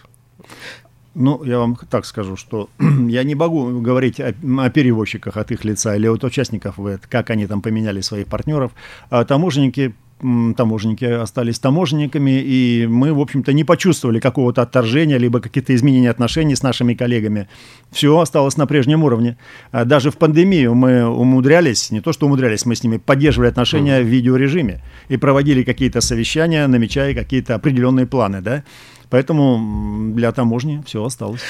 Ну, 1.15 1.43
я 1.45 1.59
вам 1.59 1.77
так 1.91 2.07
скажу, 2.07 2.37
что 2.37 2.71
я 3.09 3.25
не 3.25 3.35
могу 3.35 3.81
говорить 3.81 4.21
о, 4.21 4.35
о 4.59 4.71
перевозчиках 4.71 5.37
от 5.37 5.51
их 5.51 5.65
лица 5.65 5.97
или 5.97 6.07
от 6.07 6.23
участников, 6.23 6.79
как 7.09 7.31
они 7.31 7.47
там 7.47 7.61
поменяли 7.61 8.01
своих 8.03 8.29
партнеров. 8.29 8.73
А 9.11 9.25
таможенники 9.25 9.95
таможенники 10.19 11.05
остались 11.05 11.59
таможенниками, 11.59 12.43
и 12.43 12.87
мы, 12.89 13.13
в 13.13 13.21
общем-то, 13.21 13.53
не 13.53 13.65
почувствовали 13.65 14.21
какого-то 14.21 14.63
отторжения, 14.63 15.17
либо 15.17 15.41
какие-то 15.41 15.75
изменения 15.75 16.11
отношений 16.11 16.57
с 16.57 16.63
нашими 16.63 16.95
коллегами. 16.95 17.49
Все 17.91 18.19
осталось 18.19 18.57
на 18.57 18.67
прежнем 18.67 19.05
уровне. 19.05 19.37
А 19.71 19.85
даже 19.85 20.11
в 20.11 20.19
пандемию 20.19 20.75
мы 20.75 21.05
умудрялись, 21.05 21.91
не 21.91 22.01
то 22.01 22.13
что 22.13 22.27
умудрялись, 22.27 22.67
мы 22.67 22.75
с 22.75 22.83
ними 22.83 22.97
поддерживали 22.97 23.49
отношения 23.49 24.01
в 24.01 24.07
видеорежиме 24.07 24.83
и 25.09 25.17
проводили 25.17 25.63
какие-то 25.63 26.01
совещания, 26.01 26.67
намечая 26.67 27.15
какие-то 27.15 27.55
определенные 27.55 28.07
планы, 28.07 28.41
да. 28.41 28.65
Поэтому 29.11 30.13
для 30.15 30.33
таможни 30.33 30.83
все 30.87 31.03
осталось 31.03 31.41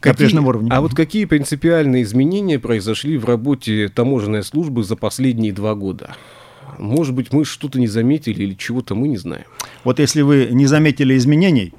какие, 0.00 0.10
на 0.10 0.16
прежнем 0.16 0.46
уровне. 0.48 0.70
А 0.72 0.80
вот 0.80 0.94
какие 0.94 1.26
принципиальные 1.26 2.02
изменения 2.02 2.58
произошли 2.58 3.18
в 3.18 3.24
работе 3.24 3.88
таможенной 3.88 4.42
службы 4.42 4.82
за 4.82 4.96
последние 4.96 5.52
два 5.52 5.74
года? 5.74 6.16
Может 6.78 7.14
быть, 7.14 7.32
мы 7.32 7.44
что-то 7.44 7.78
не 7.78 7.86
заметили 7.86 8.44
или 8.44 8.54
чего-то 8.54 8.94
мы 8.94 9.08
не 9.08 9.16
знаем. 9.16 9.44
Вот 9.84 9.98
если 9.98 10.22
вы 10.22 10.48
не 10.50 10.66
заметили 10.66 11.16
изменений, 11.16 11.72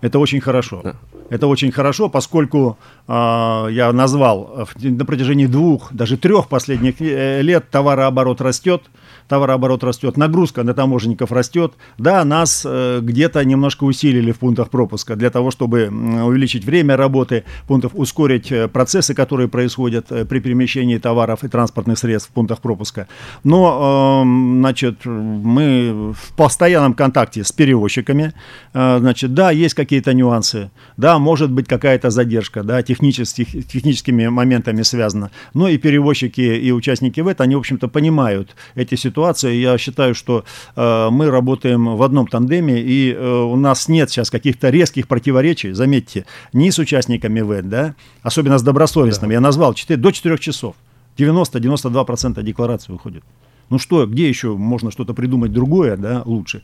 это 0.00 0.18
очень 0.18 0.40
хорошо. 0.40 0.80
Да. 0.84 0.94
Это 1.30 1.46
очень 1.46 1.72
хорошо, 1.72 2.08
поскольку 2.10 2.76
э, 3.08 3.12
я 3.70 3.92
назвал 3.92 4.68
на 4.82 5.04
протяжении 5.06 5.46
двух, 5.46 5.92
даже 5.92 6.16
трех 6.18 6.48
последних 6.48 7.00
э, 7.00 7.40
лет 7.42 7.70
товарооборот 7.70 8.40
растет, 8.40 8.82
товарооборот 9.28 9.84
растет, 9.84 10.16
нагрузка 10.16 10.62
на 10.62 10.74
таможенников 10.74 11.32
растет. 11.32 11.72
Да, 11.98 12.24
нас 12.24 12.62
э, 12.66 13.00
где-то 13.02 13.44
немножко 13.44 13.84
усилили 13.84 14.32
в 14.32 14.38
пунктах 14.38 14.70
пропуска 14.70 15.16
для 15.16 15.30
того, 15.30 15.50
чтобы 15.50 15.88
увеличить 15.88 16.64
время 16.64 16.96
работы 16.96 17.44
пунктов, 17.66 17.92
ускорить 17.94 18.52
э, 18.52 18.68
процессы, 18.68 19.14
которые 19.14 19.48
происходят 19.48 20.10
э, 20.10 20.24
при 20.24 20.40
перемещении 20.40 20.98
товаров 20.98 21.44
и 21.44 21.48
транспортных 21.48 21.98
средств 21.98 22.30
в 22.30 22.34
пунктах 22.34 22.60
пропуска. 22.60 23.08
Но, 23.44 24.22
э, 24.24 24.58
значит, 24.58 25.04
мы 25.04 26.12
в 26.12 26.34
постоянном 26.36 26.94
контакте 26.94 27.44
с 27.44 27.52
перевозчиками. 27.52 28.32
Э, 28.72 28.98
значит, 28.98 29.34
да, 29.34 29.50
есть 29.50 29.74
какие-то 29.74 30.12
нюансы. 30.12 30.70
Да, 30.96 31.18
может 31.18 31.50
быть 31.50 31.66
какая-то 31.66 32.10
задержка, 32.10 32.62
да, 32.62 32.82
технических, 32.82 33.66
техническими 33.66 34.28
моментами 34.28 34.82
связана. 34.82 35.30
Но 35.54 35.68
и 35.68 35.78
перевозчики, 35.78 36.40
и 36.40 36.72
участники 36.72 37.20
в 37.20 37.28
это, 37.28 37.44
они, 37.44 37.56
в 37.56 37.58
общем-то, 37.58 37.88
понимают 37.88 38.54
эти 38.74 38.94
ситуации 38.94 39.13
ситуация. 39.14 39.52
Я 39.52 39.78
считаю, 39.78 40.14
что 40.14 40.44
э, 40.74 41.08
мы 41.10 41.30
работаем 41.30 41.96
в 41.96 42.02
одном 42.02 42.26
тандеме, 42.26 42.80
и 42.80 43.12
э, 43.12 43.42
у 43.42 43.56
нас 43.56 43.88
нет 43.88 44.10
сейчас 44.10 44.30
каких-то 44.30 44.70
резких 44.70 45.06
противоречий, 45.06 45.72
заметьте, 45.72 46.24
ни 46.52 46.70
с 46.70 46.78
участниками 46.78 47.40
ВЭД, 47.40 47.68
да, 47.68 47.94
особенно 48.22 48.58
с 48.58 48.62
добросовестными. 48.62 49.30
Да. 49.30 49.34
Я 49.34 49.40
назвал 49.40 49.74
4, 49.74 49.96
до 50.00 50.10
4 50.10 50.38
часов. 50.38 50.74
90-92% 51.16 52.42
декларации 52.42 52.92
выходит. 52.92 53.22
Ну 53.70 53.78
что, 53.78 54.04
где 54.06 54.28
еще 54.28 54.56
можно 54.56 54.90
что-то 54.90 55.14
придумать 55.14 55.52
другое, 55.52 55.96
да, 55.96 56.22
лучше? 56.24 56.62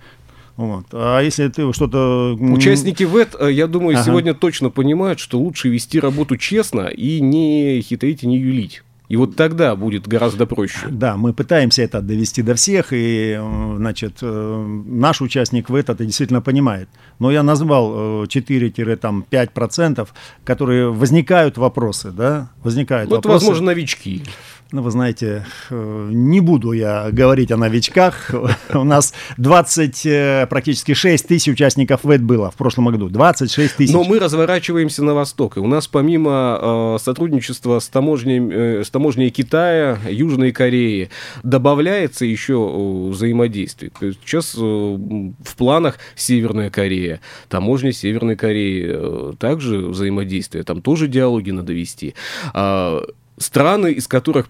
Вот. 0.56 0.86
А 0.92 1.20
если 1.20 1.48
ты 1.48 1.72
что-то... 1.72 2.36
Участники 2.40 3.04
ВЭД, 3.04 3.36
э, 3.38 3.52
я 3.52 3.68
думаю, 3.68 3.96
ага. 3.96 4.04
сегодня 4.04 4.34
точно 4.34 4.70
понимают, 4.70 5.20
что 5.20 5.38
лучше 5.38 5.68
вести 5.68 6.00
работу 6.00 6.36
честно 6.36 6.88
и 6.88 7.20
не 7.20 7.80
хитрить 7.80 8.24
и 8.24 8.26
не 8.26 8.38
юлить. 8.38 8.82
И 9.10 9.16
вот 9.16 9.34
тогда 9.34 9.74
будет 9.74 10.06
гораздо 10.06 10.46
проще. 10.46 10.86
Да, 10.88 11.16
мы 11.16 11.32
пытаемся 11.32 11.82
это 11.82 12.00
довести 12.00 12.42
до 12.42 12.54
всех, 12.54 12.92
и, 12.92 13.36
э, 13.36 13.74
значит, 13.76 14.18
э, 14.22 14.82
наш 14.86 15.20
участник 15.20 15.68
в 15.68 15.74
это 15.74 15.96
действительно 15.96 16.40
понимает. 16.40 16.88
Но 17.18 17.32
я 17.32 17.42
назвал 17.42 18.26
4-5%, 18.28 20.08
э, 20.08 20.12
которые 20.44 20.92
возникают 20.92 21.58
вопросы, 21.58 22.12
да, 22.12 22.50
возникают 22.62 23.10
вот, 23.10 23.16
вопросы. 23.16 23.46
возможно, 23.46 23.66
новички. 23.66 24.22
Ну, 24.72 24.82
вы 24.82 24.92
знаете, 24.92 25.44
э, 25.70 26.08
не 26.12 26.38
буду 26.40 26.70
я 26.70 27.08
говорить 27.10 27.50
о 27.50 27.56
новичках. 27.56 28.30
У 28.72 28.84
нас 28.84 29.12
20, 29.36 30.06
э, 30.06 30.46
практически 30.48 30.94
6 30.94 31.26
тысяч 31.26 31.48
участников 31.48 32.04
ВЭД 32.04 32.22
было 32.22 32.52
в 32.52 32.54
прошлом 32.54 32.86
году. 32.86 33.08
26 33.08 33.76
тысяч. 33.76 33.92
Но 33.92 34.04
мы 34.04 34.20
разворачиваемся 34.20 35.02
на 35.02 35.14
восток. 35.14 35.56
И 35.56 35.60
у 35.60 35.66
нас 35.66 35.88
помимо 35.88 36.58
э, 36.60 36.98
сотрудничества 37.00 37.80
с 37.80 37.88
таможней, 37.88 38.84
с 38.84 38.90
таможней 38.90 39.30
Китая, 39.30 39.98
Южной 40.08 40.52
Кореи, 40.52 41.10
добавляется 41.42 42.24
еще 42.24 43.08
взаимодействие. 43.10 43.90
Сейчас 44.00 44.54
в 44.54 45.56
планах 45.56 45.98
Северная 46.14 46.70
Корея, 46.70 47.20
таможня 47.48 47.92
Северной 47.92 48.36
Кореи, 48.36 49.34
также 49.36 49.78
взаимодействие. 49.78 50.62
Там 50.62 50.80
тоже 50.80 51.08
диалоги 51.08 51.50
надо 51.50 51.72
вести 51.72 52.14
а, 52.54 53.02
страны, 53.40 53.92
из 53.92 54.06
которых 54.06 54.48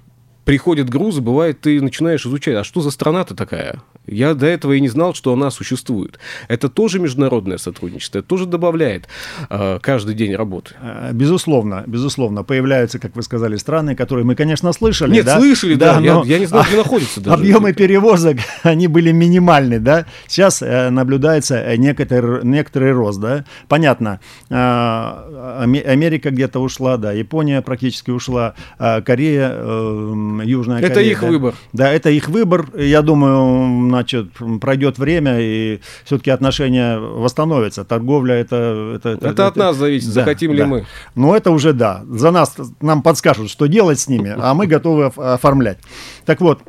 приходят 0.51 0.91
грузы, 0.91 1.21
бывает, 1.21 1.61
ты 1.61 1.81
начинаешь 1.81 2.27
изучать, 2.27 2.57
а 2.57 2.65
что 2.65 2.81
за 2.81 2.91
страна-то 2.91 3.37
такая? 3.37 3.83
Я 4.05 4.35
до 4.35 4.47
этого 4.47 4.73
и 4.73 4.81
не 4.81 4.89
знал, 4.89 5.15
что 5.15 5.33
она 5.33 5.49
существует. 5.53 6.19
Это 6.49 6.69
тоже 6.69 6.99
международное 6.99 7.57
сотрудничество, 7.57 8.19
это 8.19 8.27
тоже 8.27 8.47
добавляет 8.47 9.07
э, 9.49 9.79
каждый 9.81 10.17
день 10.17 10.35
работы. 10.35 10.75
А, 10.81 11.13
безусловно, 11.13 11.85
безусловно, 11.87 12.43
появляются, 12.43 12.99
как 12.99 13.15
вы 13.15 13.23
сказали, 13.23 13.55
страны, 13.55 13.95
которые 13.95 14.25
мы, 14.25 14.35
конечно, 14.35 14.73
слышали. 14.73 15.13
Нет, 15.13 15.27
да? 15.27 15.39
слышали, 15.39 15.77
да, 15.77 15.95
да 15.95 16.01
но... 16.01 16.25
я, 16.25 16.35
я 16.35 16.39
не 16.41 16.47
знаю, 16.47 16.65
где 16.67 16.79
находится 16.79 17.21
даже. 17.21 17.37
Объемы 17.37 17.73
перевозок, 17.73 18.39
они 18.65 18.89
были 18.89 19.13
минимальны, 19.13 19.79
да. 19.79 20.07
Сейчас 20.27 20.63
э, 20.63 20.91
наблюдается 20.91 21.63
э, 21.63 21.77
некоторый, 21.77 22.45
некоторый 22.45 22.91
рост, 22.91 23.21
да. 23.21 23.45
Понятно, 23.69 24.19
э, 24.49 24.55
Америка 24.55 26.31
где-то 26.31 26.59
ушла, 26.59 26.97
да, 26.97 27.13
Япония 27.13 27.63
практически 27.63 28.11
ушла, 28.11 28.55
э, 28.81 29.01
Корея, 29.03 29.53
э, 29.53 30.40
Южная 30.43 30.79
это 30.81 30.95
Корея. 30.95 31.11
их 31.11 31.21
да. 31.21 31.27
выбор. 31.29 31.55
Да, 31.73 31.93
это 31.93 32.11
их 32.11 32.29
выбор. 32.29 32.67
Я 32.77 33.03
думаю, 33.03 33.89
значит, 33.89 34.29
пройдет 34.61 34.99
время, 34.99 35.39
и 35.41 35.81
все-таки 36.05 36.31
отношения 36.31 36.99
восстановятся. 36.99 37.85
Торговля 37.85 38.35
это... 38.35 38.95
Это, 38.97 39.27
Это 39.27 39.47
от 39.47 39.57
нас 39.57 39.77
зависит, 39.77 40.09
да, 40.09 40.13
захотим 40.13 40.53
ли 40.53 40.59
да. 40.59 40.67
мы. 40.67 40.87
Ну, 41.15 41.35
это 41.35 41.51
уже 41.51 41.73
да. 41.73 42.03
За 42.09 42.31
нас, 42.31 42.57
нам 42.81 43.03
подскажут, 43.03 43.51
что 43.51 43.67
делать 43.67 43.99
с 44.01 44.09
ними, 44.09 44.35
а 44.37 44.55
мы 44.55 44.67
готовы 44.67 45.07
оф- 45.07 45.19
оформлять. 45.19 45.79
Так 46.25 46.41
вот, 46.41 46.61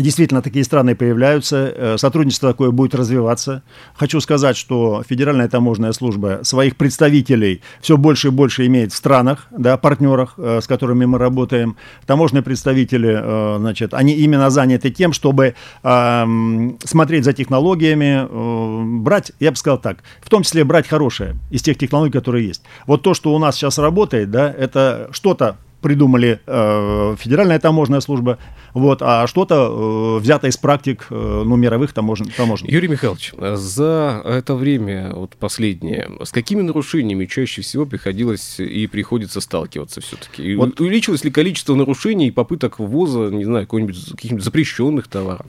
Действительно, 0.00 0.40
такие 0.40 0.64
страны 0.64 0.94
появляются, 0.94 1.72
э, 1.76 1.98
сотрудничество 1.98 2.50
такое 2.50 2.70
будет 2.70 2.94
развиваться. 2.94 3.62
Хочу 3.94 4.20
сказать, 4.20 4.56
что 4.56 5.02
Федеральная 5.06 5.48
таможенная 5.48 5.92
служба 5.92 6.40
своих 6.42 6.76
представителей 6.76 7.60
все 7.82 7.98
больше 7.98 8.28
и 8.28 8.30
больше 8.30 8.66
имеет 8.66 8.92
в 8.92 8.96
странах, 8.96 9.46
да, 9.50 9.76
партнерах, 9.76 10.34
э, 10.38 10.60
с 10.62 10.66
которыми 10.66 11.04
мы 11.04 11.18
работаем. 11.18 11.76
Таможенные 12.06 12.42
представители, 12.42 13.14
э, 13.14 13.56
значит, 13.58 13.92
они 13.92 14.14
именно 14.14 14.48
заняты 14.48 14.90
тем, 14.90 15.12
чтобы 15.12 15.54
эм, 15.82 16.78
смотреть 16.84 17.24
за 17.24 17.32
технологиями, 17.32 19.00
брать, 19.00 19.32
я 19.38 19.50
бы 19.50 19.56
сказал 19.56 19.78
так, 19.78 19.98
в 20.22 20.30
том 20.30 20.42
числе 20.42 20.64
брать 20.64 20.88
хорошее 20.88 21.36
из 21.50 21.62
тех 21.62 21.76
технологий, 21.76 22.12
которые 22.12 22.46
есть. 22.46 22.62
Вот 22.86 23.02
то, 23.02 23.12
что 23.14 23.34
у 23.34 23.38
нас 23.38 23.56
сейчас 23.56 23.78
работает, 23.78 24.30
да, 24.30 24.50
это 24.50 25.08
что-то 25.12 25.56
придумали 25.80 26.40
э, 26.46 27.16
Федеральная 27.18 27.58
таможенная 27.58 28.00
служба, 28.00 28.38
вот, 28.74 29.02
а 29.02 29.26
что-то 29.26 30.16
э, 30.18 30.22
взято 30.22 30.46
из 30.46 30.56
практик 30.56 31.06
э, 31.10 31.42
ну, 31.44 31.56
мировых 31.56 31.92
таможен, 31.92 32.28
таможен. 32.36 32.68
Юрий 32.68 32.88
Михайлович, 32.88 33.32
за 33.38 34.22
это 34.24 34.54
время, 34.54 35.12
вот 35.14 35.36
последнее, 35.36 36.10
с 36.22 36.30
какими 36.30 36.62
нарушениями 36.62 37.26
чаще 37.26 37.62
всего 37.62 37.86
приходилось 37.86 38.60
и 38.60 38.86
приходится 38.86 39.40
сталкиваться 39.40 40.00
все-таки? 40.00 40.54
Вот- 40.56 40.80
Увеличилось 40.80 41.24
ли 41.24 41.30
количество 41.30 41.74
нарушений 41.74 42.28
и 42.28 42.30
попыток 42.30 42.78
ввоза, 42.78 43.30
не 43.30 43.44
знаю, 43.44 43.66
каких-нибудь 43.66 44.10
каких-нибудь 44.10 44.44
запрещенных 44.44 45.08
товаров? 45.08 45.46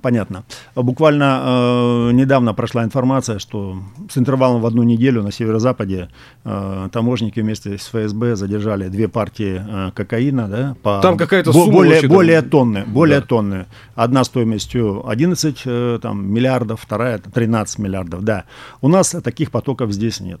Понятно. 0.00 0.44
Буквально 0.74 1.42
э, 1.44 2.12
недавно 2.12 2.54
прошла 2.54 2.84
информация, 2.84 3.38
что 3.38 3.76
с 4.10 4.16
интервалом 4.16 4.62
в 4.62 4.66
одну 4.66 4.82
неделю 4.82 5.22
на 5.22 5.30
северо-западе 5.30 6.08
э, 6.44 6.88
таможники 6.90 7.40
вместе 7.40 7.76
с 7.76 7.88
ФСБ 7.88 8.36
задержали 8.36 8.88
две 8.88 9.08
партии 9.08 9.62
э, 9.66 9.90
кокаина, 9.94 10.48
да, 10.48 10.76
по 10.82 11.00
Там 11.02 11.16
какая-то 11.18 11.52
сумма 11.52 11.72
более, 11.72 11.92
вообще 11.94 12.08
там- 12.08 12.16
более 12.16 12.42
тонны, 12.42 12.84
более 12.86 13.20
Да. 13.20 13.26
тонны. 13.26 13.66
Одна 13.94 14.24
стоимостью 14.24 15.06
11 15.08 15.62
э, 15.66 15.98
там, 16.00 16.32
миллиардов, 16.32 16.80
вторая 16.80 17.18
13 17.18 17.78
миллиардов, 17.78 18.24
да. 18.24 18.44
У 18.80 18.88
нас 18.88 19.10
таких 19.22 19.50
потоков 19.50 19.92
здесь 19.92 20.20
нет. 20.20 20.40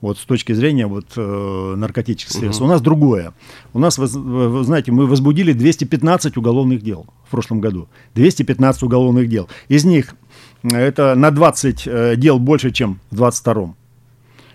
Вот 0.00 0.18
с 0.18 0.24
точки 0.24 0.52
зрения 0.52 0.86
вот, 0.86 1.06
э, 1.16 1.74
наркотических 1.76 2.32
средств. 2.32 2.62
У 2.62 2.66
нас 2.66 2.80
другое. 2.80 3.32
У 3.72 3.78
нас, 3.78 3.98
вы, 3.98 4.06
вы 4.48 4.64
знаете, 4.64 4.92
мы 4.92 5.06
возбудили 5.06 5.52
215 5.52 6.36
уголовных 6.36 6.82
дел 6.82 7.06
в 7.26 7.30
прошлом 7.30 7.60
году. 7.60 7.88
215 8.14 8.82
уголовных 8.82 9.28
дел. 9.28 9.48
Из 9.68 9.84
них 9.84 10.14
э, 10.62 10.76
это 10.76 11.14
на 11.14 11.30
20 11.30 11.82
э, 11.86 12.16
дел 12.16 12.38
больше, 12.38 12.70
чем 12.70 13.00
в 13.10 13.16
22 13.16 13.74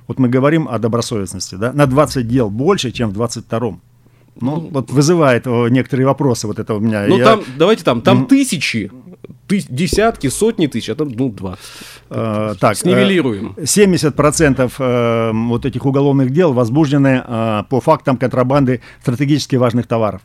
Вот 0.08 0.20
мы 0.20 0.30
говорим 0.30 0.68
о 0.68 0.80
добросовестности, 0.80 1.56
да? 1.56 1.72
На 1.74 1.86
20 1.86 2.28
дел 2.28 2.50
больше, 2.50 2.92
чем 2.92 3.10
в 3.10 3.14
22 3.14 3.80
Ну, 4.42 4.70
вот 4.72 4.92
вызывает 4.92 5.46
некоторые 5.46 6.06
вопросы 6.06 6.48
вот 6.48 6.60
это 6.60 6.74
у 6.76 6.80
меня. 6.80 7.06
Ну, 7.08 7.18
Я- 7.18 7.26
там, 7.26 7.44
давайте 7.58 7.84
там, 7.84 8.02
там 8.02 8.26
тысячи, 8.28 8.92
тыс- 9.48 9.66
десятки, 9.70 10.28
сотни 10.30 10.68
тысяч, 10.68 10.90
а 10.90 10.96
там, 10.96 11.10
ну, 11.10 11.30
20. 11.30 11.60
Э, 12.10 12.54
так, 12.60 12.78
Снивелируем. 12.78 13.54
э, 13.58 13.66
70% 13.66 14.76
э, 14.80 15.32
вот 15.34 15.66
этих 15.66 15.86
уголовных 15.86 16.32
дел 16.32 16.54
возбуждены 16.54 17.24
э, 17.26 17.64
по 17.70 17.82
фактам 17.82 18.18
контрабанды 18.18 18.82
стратегически 19.02 19.56
важных 19.58 19.88
товаров. 19.88 20.22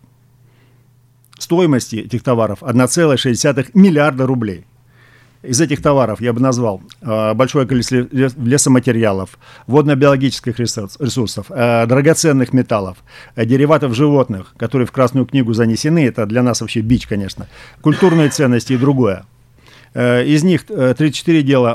Стоимости 1.38 1.96
этих 1.96 2.22
товаров 2.22 2.62
1,6 2.62 3.70
миллиарда 3.74 4.26
рублей. 4.26 4.64
Из 5.42 5.60
этих 5.60 5.82
товаров 5.82 6.20
я 6.20 6.32
бы 6.32 6.40
назвал 6.40 6.80
э, 7.00 7.34
большое 7.34 7.66
количество 7.66 7.96
лес- 8.12 8.34
лесоматериалов, 8.36 9.38
водно-биологических 9.66 10.60
ресурс- 10.60 10.96
ресурсов, 11.00 11.46
э, 11.50 11.86
драгоценных 11.86 12.52
металлов, 12.52 12.98
э, 13.34 13.44
дериватов 13.44 13.92
животных, 13.94 14.54
которые 14.56 14.86
в 14.86 14.92
Красную 14.92 15.26
книгу 15.26 15.52
занесены, 15.52 16.06
это 16.06 16.26
для 16.26 16.44
нас 16.44 16.60
вообще 16.60 16.80
бич, 16.80 17.08
конечно, 17.08 17.48
культурные 17.80 18.28
ценности 18.28 18.74
и 18.74 18.76
другое. 18.76 19.24
Из 19.94 20.42
них 20.44 20.64
э, 20.70 20.94
34 20.96 21.42
дела 21.42 21.74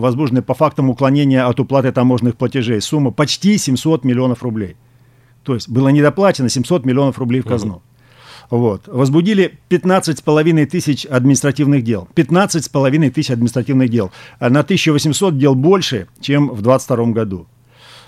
возбуждены 0.00 0.42
по 0.42 0.54
фактам 0.54 0.90
уклонения 0.90 1.46
от 1.46 1.60
уплаты 1.60 1.92
таможенных 1.92 2.36
платежей. 2.36 2.80
Сумма 2.80 3.10
почти 3.12 3.58
700 3.58 4.02
миллионов 4.04 4.42
рублей. 4.42 4.76
То 5.44 5.54
есть 5.54 5.68
было 5.68 5.88
недоплачено 5.90 6.48
700 6.48 6.84
миллионов 6.84 7.18
рублей 7.18 7.40
в 7.42 7.44
казну. 7.46 7.82
Вот. 8.50 8.88
Возбудили 8.88 9.58
15,5 9.68 10.66
тысяч 10.66 11.04
административных 11.04 11.84
дел. 11.84 12.08
15,5 12.14 13.10
тысяч 13.10 13.30
административных 13.30 13.90
дел. 13.90 14.10
А 14.38 14.48
На 14.50 14.60
1800 14.60 15.38
дел 15.38 15.54
больше, 15.54 16.08
чем 16.20 16.48
в 16.48 16.62
2022 16.62 17.12
году. 17.12 17.46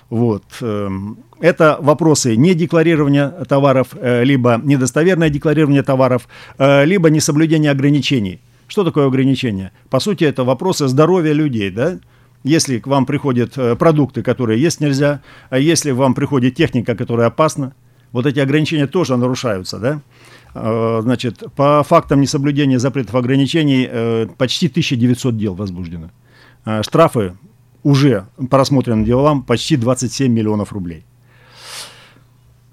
Вот. 0.09 0.43
эм, 0.61 1.17
Это 1.39 1.77
вопросы 1.81 2.35
недекларирования 2.35 3.29
товаров, 3.47 3.89
э, 3.93 4.23
либо 4.23 4.59
недостоверное 4.63 5.29
декларирование 5.29 5.83
товаров, 5.83 6.27
э, 6.59 6.85
либо 6.85 7.09
несоблюдение 7.09 7.71
ограничений. 7.71 8.39
Что 8.67 8.83
такое 8.83 9.07
ограничение? 9.07 9.71
По 9.89 9.99
сути, 9.99 10.23
это 10.23 10.43
вопросы 10.43 10.87
здоровья 10.87 11.33
людей, 11.33 11.71
да? 11.71 11.99
Если 12.43 12.79
к 12.79 12.87
вам 12.87 13.05
приходят 13.05 13.57
э, 13.57 13.75
продукты, 13.75 14.21
которые 14.21 14.61
есть 14.61 14.81
нельзя, 14.81 15.21
а 15.49 15.59
если 15.59 15.91
вам 15.91 16.13
приходит 16.13 16.55
техника, 16.55 16.95
которая 16.95 17.27
опасна, 17.27 17.73
вот 18.11 18.25
эти 18.25 18.39
ограничения 18.39 18.87
тоже 18.87 19.17
нарушаются, 19.17 19.77
да? 19.79 20.01
Э, 20.53 20.99
Значит, 21.03 21.43
по 21.55 21.83
фактам 21.87 22.21
несоблюдения 22.21 22.79
запретов 22.79 23.15
ограничений 23.15 23.87
э, 23.89 24.27
почти 24.37 24.67
1900 24.67 25.37
дел 25.37 25.53
возбуждено. 25.55 26.09
А 26.65 26.83
Штрафы 26.83 27.33
уже 27.83 28.25
по 28.49 28.57
рассмотренным 28.57 29.05
делам 29.05 29.43
почти 29.43 29.75
27 29.77 30.31
миллионов 30.31 30.71
рублей. 30.73 31.03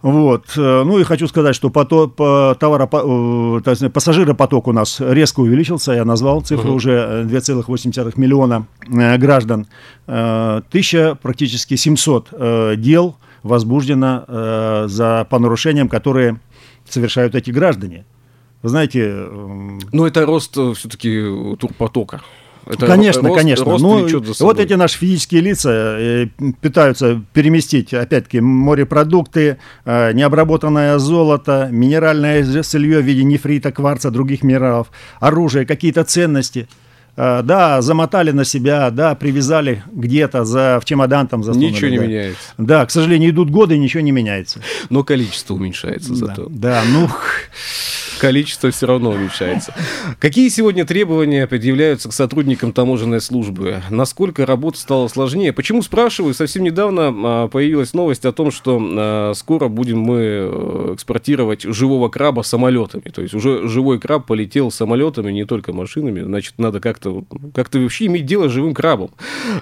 Вот. 0.02 0.44
э, 0.56 0.82
Ну 0.84 0.98
и 0.98 1.04
хочу 1.04 1.26
сказать, 1.26 1.56
что 1.56 1.68
пото- 1.70 2.08
по 2.08 2.56
товаро- 2.60 3.58
э, 3.58 3.60
то 3.62 3.70
есть 3.70 3.92
пассажиропоток 3.92 4.68
у 4.68 4.72
нас 4.72 5.00
резко 5.00 5.40
увеличился. 5.40 5.92
Я 5.92 6.04
назвал 6.04 6.40
цифру 6.42 6.72
уже 6.74 6.92
э, 6.92 7.24
2,8 7.24 8.12
миллиона 8.16 8.66
граждан. 9.18 9.66
Тысяча, 10.70 11.16
практически 11.20 11.74
700 11.76 12.28
э, 12.32 12.74
дел 12.76 13.16
возбуждено 13.48 14.24
э, 14.28 14.84
за, 14.88 15.26
по 15.28 15.38
нарушениям, 15.38 15.88
которые 15.88 16.40
совершают 16.88 17.34
эти 17.34 17.50
граждане. 17.50 18.04
Вы 18.62 18.68
знаете, 18.68 19.00
э, 19.04 19.78
Но 19.92 20.06
это 20.06 20.24
рост 20.26 20.52
все-таки 20.52 21.56
турпотока. 21.58 22.20
Это 22.66 22.86
конечно, 22.86 23.28
рост- 23.28 23.38
конечно. 23.38 23.64
рост 23.64 23.82
Ну, 23.82 24.06
вот 24.40 24.60
эти 24.60 24.74
наши 24.74 24.98
физические 24.98 25.40
лица 25.40 25.70
э, 25.70 26.26
пытаются 26.60 27.22
переместить, 27.32 27.94
опять-таки, 27.94 28.40
морепродукты, 28.40 29.58
э, 29.84 30.12
необработанное 30.12 30.98
золото, 30.98 31.68
минеральное 31.72 32.62
сырье 32.62 33.00
в 33.00 33.04
виде 33.04 33.24
нефрита, 33.24 33.72
кварца, 33.72 34.10
других 34.10 34.42
минералов, 34.42 34.88
оружие, 35.18 35.64
какие-то 35.64 36.04
ценности. 36.04 36.68
Э, 37.20 37.42
Да, 37.42 37.82
замотали 37.82 38.30
на 38.30 38.44
себя, 38.44 38.90
да, 38.90 39.14
привязали 39.16 39.82
где-то 39.92 40.44
за, 40.44 40.78
в 40.80 40.84
чемодан 40.84 41.26
там 41.26 41.42
засунули. 41.42 41.70
Ничего 41.72 41.90
не 41.90 41.98
да. 41.98 42.04
меняется. 42.06 42.40
Да, 42.58 42.86
к 42.86 42.90
сожалению, 42.92 43.30
идут 43.30 43.50
годы, 43.50 43.74
и 43.74 43.78
ничего 43.78 44.02
не 44.02 44.12
меняется. 44.12 44.60
Но 44.88 45.02
количество 45.02 45.54
уменьшается 45.54 46.10
Да, 46.10 46.14
зато. 46.26 46.46
да, 46.48 46.82
ну, 46.92 47.08
Количество 48.20 48.70
все 48.70 48.86
равно 48.86 49.10
уменьшается. 49.10 49.74
Какие 50.18 50.48
сегодня 50.48 50.84
требования 50.84 51.46
предъявляются 51.46 52.08
к 52.08 52.12
сотрудникам 52.12 52.72
таможенной 52.72 53.20
службы? 53.20 53.82
Насколько 53.90 54.46
работа 54.46 54.78
стала 54.78 55.08
сложнее? 55.08 55.52
Почему 55.52 55.82
спрашиваю? 55.82 56.34
Совсем 56.34 56.64
недавно 56.64 57.12
а, 57.14 57.48
появилась 57.48 57.94
новость 57.94 58.24
о 58.24 58.32
том, 58.32 58.50
что 58.50 58.78
а, 58.80 59.32
скоро 59.34 59.68
будем 59.68 60.00
мы 60.00 60.16
э, 60.18 60.90
экспортировать 60.94 61.62
живого 61.62 62.08
краба 62.08 62.42
самолетами. 62.42 63.10
То 63.12 63.22
есть 63.22 63.34
уже 63.34 63.68
живой 63.68 64.00
краб 64.00 64.26
полетел 64.26 64.70
самолетами, 64.70 65.32
не 65.32 65.44
только 65.44 65.72
машинами. 65.72 66.22
Значит, 66.22 66.54
надо 66.58 66.80
как-то 66.80 67.24
как 67.54 67.72
вообще 67.74 68.06
иметь 68.06 68.26
дело 68.26 68.48
с 68.48 68.52
живым 68.52 68.74
крабом. 68.74 69.10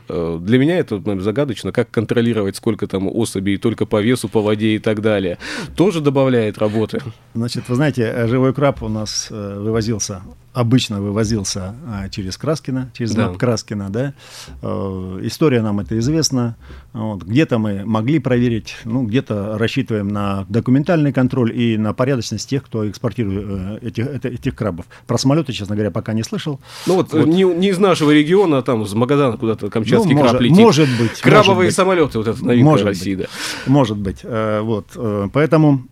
Э, 0.08 0.38
Для 0.40 0.58
меня 0.58 0.78
это 0.78 0.96
наверное, 0.96 1.22
загадочно, 1.22 1.72
как 1.72 1.90
контролировать, 1.90 2.56
сколько 2.56 2.86
там 2.86 3.08
особей 3.08 3.56
только 3.56 3.86
по 3.86 4.00
весу, 4.00 4.28
по 4.28 4.40
воде 4.40 4.74
и 4.76 4.78
так 4.78 5.00
далее. 5.00 5.38
Тоже 5.76 6.00
добавляет 6.00 6.58
работы. 6.58 7.00
Значит, 7.34 7.68
вы 7.68 7.74
знаете, 7.74 8.02
э, 8.02 8.26
живой 8.46 8.54
краб 8.54 8.82
у 8.82 8.88
нас 8.88 9.26
э, 9.30 9.58
вывозился, 9.58 10.22
обычно 10.52 11.00
вывозился 11.02 11.74
а, 11.86 12.08
через 12.08 12.36
Краскино, 12.38 12.90
через 12.94 13.12
Да. 13.12 13.26
НАП 13.26 13.38
Краскино, 13.38 13.90
да. 13.90 14.14
Э, 14.62 15.18
история 15.24 15.62
нам 15.62 15.80
это 15.80 15.98
известна. 15.98 16.56
Вот. 16.92 17.24
Где-то 17.24 17.58
мы 17.58 17.84
могли 17.84 18.20
проверить, 18.20 18.76
ну, 18.84 19.02
где-то 19.04 19.58
рассчитываем 19.58 20.08
на 20.08 20.46
документальный 20.48 21.12
контроль 21.12 21.52
и 21.58 21.76
на 21.76 21.92
порядочность 21.92 22.48
тех, 22.48 22.62
кто 22.64 22.88
экспортирует 22.88 23.80
э, 23.82 23.88
этих, 23.88 24.06
это- 24.06 24.28
этих 24.28 24.54
крабов. 24.54 24.86
Про 25.08 25.18
самолеты, 25.18 25.52
честно 25.52 25.74
говоря, 25.74 25.90
пока 25.90 26.12
не 26.12 26.22
слышал. 26.22 26.60
Ну 26.86 26.94
вот, 26.94 27.12
Вот. 27.12 27.26
Не, 27.26 27.42
не 27.42 27.68
из 27.70 27.78
нашего 27.78 28.12
региона, 28.12 28.58
а 28.58 28.62
там 28.62 28.82
из 28.84 28.94
Магадана 28.94 29.36
куда-то 29.38 29.68
Камчатский 29.70 30.14
Ну, 30.14 30.20
краб 30.20 30.32
может- 30.34 30.40
летит. 30.42 30.58
может 30.58 30.88
быть, 31.00 31.20
Крабовые 31.20 31.54
может 31.54 31.66
быть. 31.66 31.74
самолеты, 31.74 32.18
вот 32.18 32.28
это 32.28 32.44
новинка 32.44 32.70
Может 32.70 32.86
России, 32.86 33.14
да. 33.16 33.24
Может 33.66 33.96
быть. 33.98 34.18
Э, 34.22 34.60
Вот. 34.60 34.86
э, 34.94 35.28
Поэтому 35.32 35.86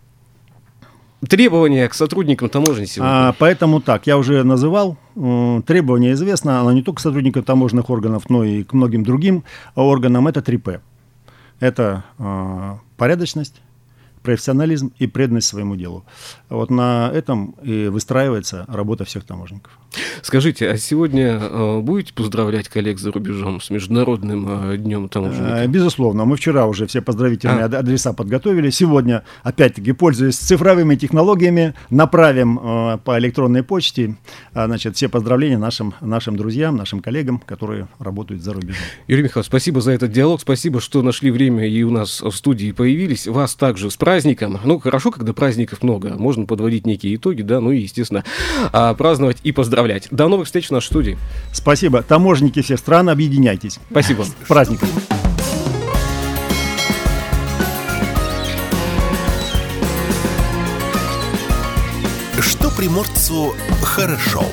Требования 1.28 1.88
к 1.88 1.94
сотрудникам 1.94 2.48
таможни 2.48 2.86
сегодня. 2.86 3.28
А, 3.28 3.34
поэтому 3.38 3.80
так, 3.80 4.06
я 4.06 4.18
уже 4.18 4.42
называл, 4.42 4.96
требование 5.66 6.12
известно, 6.12 6.60
оно 6.60 6.72
не 6.72 6.82
только 6.82 6.98
к 6.98 7.02
сотрудникам 7.02 7.44
таможенных 7.44 7.90
органов, 7.90 8.28
но 8.28 8.44
и 8.44 8.64
к 8.64 8.72
многим 8.72 9.04
другим 9.04 9.44
органам, 9.74 10.26
это 10.26 10.40
3П. 10.40 10.80
Это 11.60 12.04
э, 12.18 12.74
порядочность, 12.96 13.60
профессионализм 14.24 14.92
и 14.98 15.06
преданность 15.06 15.46
своему 15.46 15.76
делу. 15.76 16.04
Вот 16.48 16.70
на 16.70 17.10
этом 17.14 17.54
и 17.62 17.86
выстраивается 17.86 18.64
работа 18.68 19.04
всех 19.04 19.24
таможенников. 19.24 19.78
Скажите, 20.22 20.68
а 20.70 20.76
сегодня 20.76 21.38
э, 21.40 21.80
будете 21.80 22.12
поздравлять 22.14 22.68
коллег 22.68 22.98
за 22.98 23.12
рубежом 23.12 23.60
с 23.60 23.70
Международным 23.70 24.70
э, 24.72 24.76
днем 24.78 25.08
таможенника? 25.08 25.64
Э, 25.64 25.66
безусловно, 25.66 26.24
мы 26.24 26.36
вчера 26.36 26.66
уже 26.66 26.86
все 26.86 27.00
поздравительные 27.02 27.64
а? 27.64 27.78
адреса 27.78 28.12
подготовили. 28.12 28.70
Сегодня, 28.70 29.22
опять-таки, 29.42 29.92
пользуясь 29.92 30.36
цифровыми 30.36 30.96
технологиями, 30.96 31.74
направим 31.90 32.58
по 33.04 33.18
электронной 33.18 33.62
почте 33.62 34.16
значит, 34.52 34.96
все 34.96 35.08
поздравления 35.08 35.58
нашим, 35.58 35.94
нашим 36.00 36.36
друзьям, 36.36 36.76
нашим 36.76 37.00
коллегам, 37.00 37.38
которые 37.38 37.88
работают 37.98 38.42
за 38.42 38.54
рубежом. 38.54 38.80
Юрий 39.06 39.24
Михайлович, 39.24 39.46
спасибо 39.46 39.80
за 39.80 39.92
этот 39.92 40.10
диалог, 40.10 40.40
спасибо, 40.40 40.80
что 40.80 41.02
нашли 41.02 41.30
время 41.30 41.66
и 41.66 41.82
у 41.82 41.90
нас 41.90 42.22
в 42.22 42.32
студии 42.32 42.72
появились. 42.72 43.26
Вас 43.26 43.54
также 43.54 43.90
с 43.90 43.96
праздником. 43.96 44.13
Ну, 44.64 44.78
хорошо, 44.78 45.10
когда 45.10 45.32
праздников 45.32 45.82
много, 45.82 46.14
можно 46.16 46.46
подводить 46.46 46.86
некие 46.86 47.16
итоги, 47.16 47.42
да, 47.42 47.60
ну 47.60 47.72
и, 47.72 47.80
естественно, 47.80 48.24
а, 48.72 48.94
праздновать 48.94 49.38
и 49.42 49.52
поздравлять. 49.52 50.08
До 50.10 50.28
новых 50.28 50.46
встреч 50.46 50.68
в 50.68 50.70
нашей 50.70 50.86
студии. 50.86 51.18
Спасибо. 51.52 52.02
Таможенники 52.02 52.62
всех 52.62 52.78
стран, 52.78 53.08
объединяйтесь. 53.08 53.78
Спасибо. 53.90 54.24
С 54.24 54.46
праздником. 54.46 54.88
Что 62.40 62.70
приморцу 62.70 63.54
хорошо. 63.82 64.44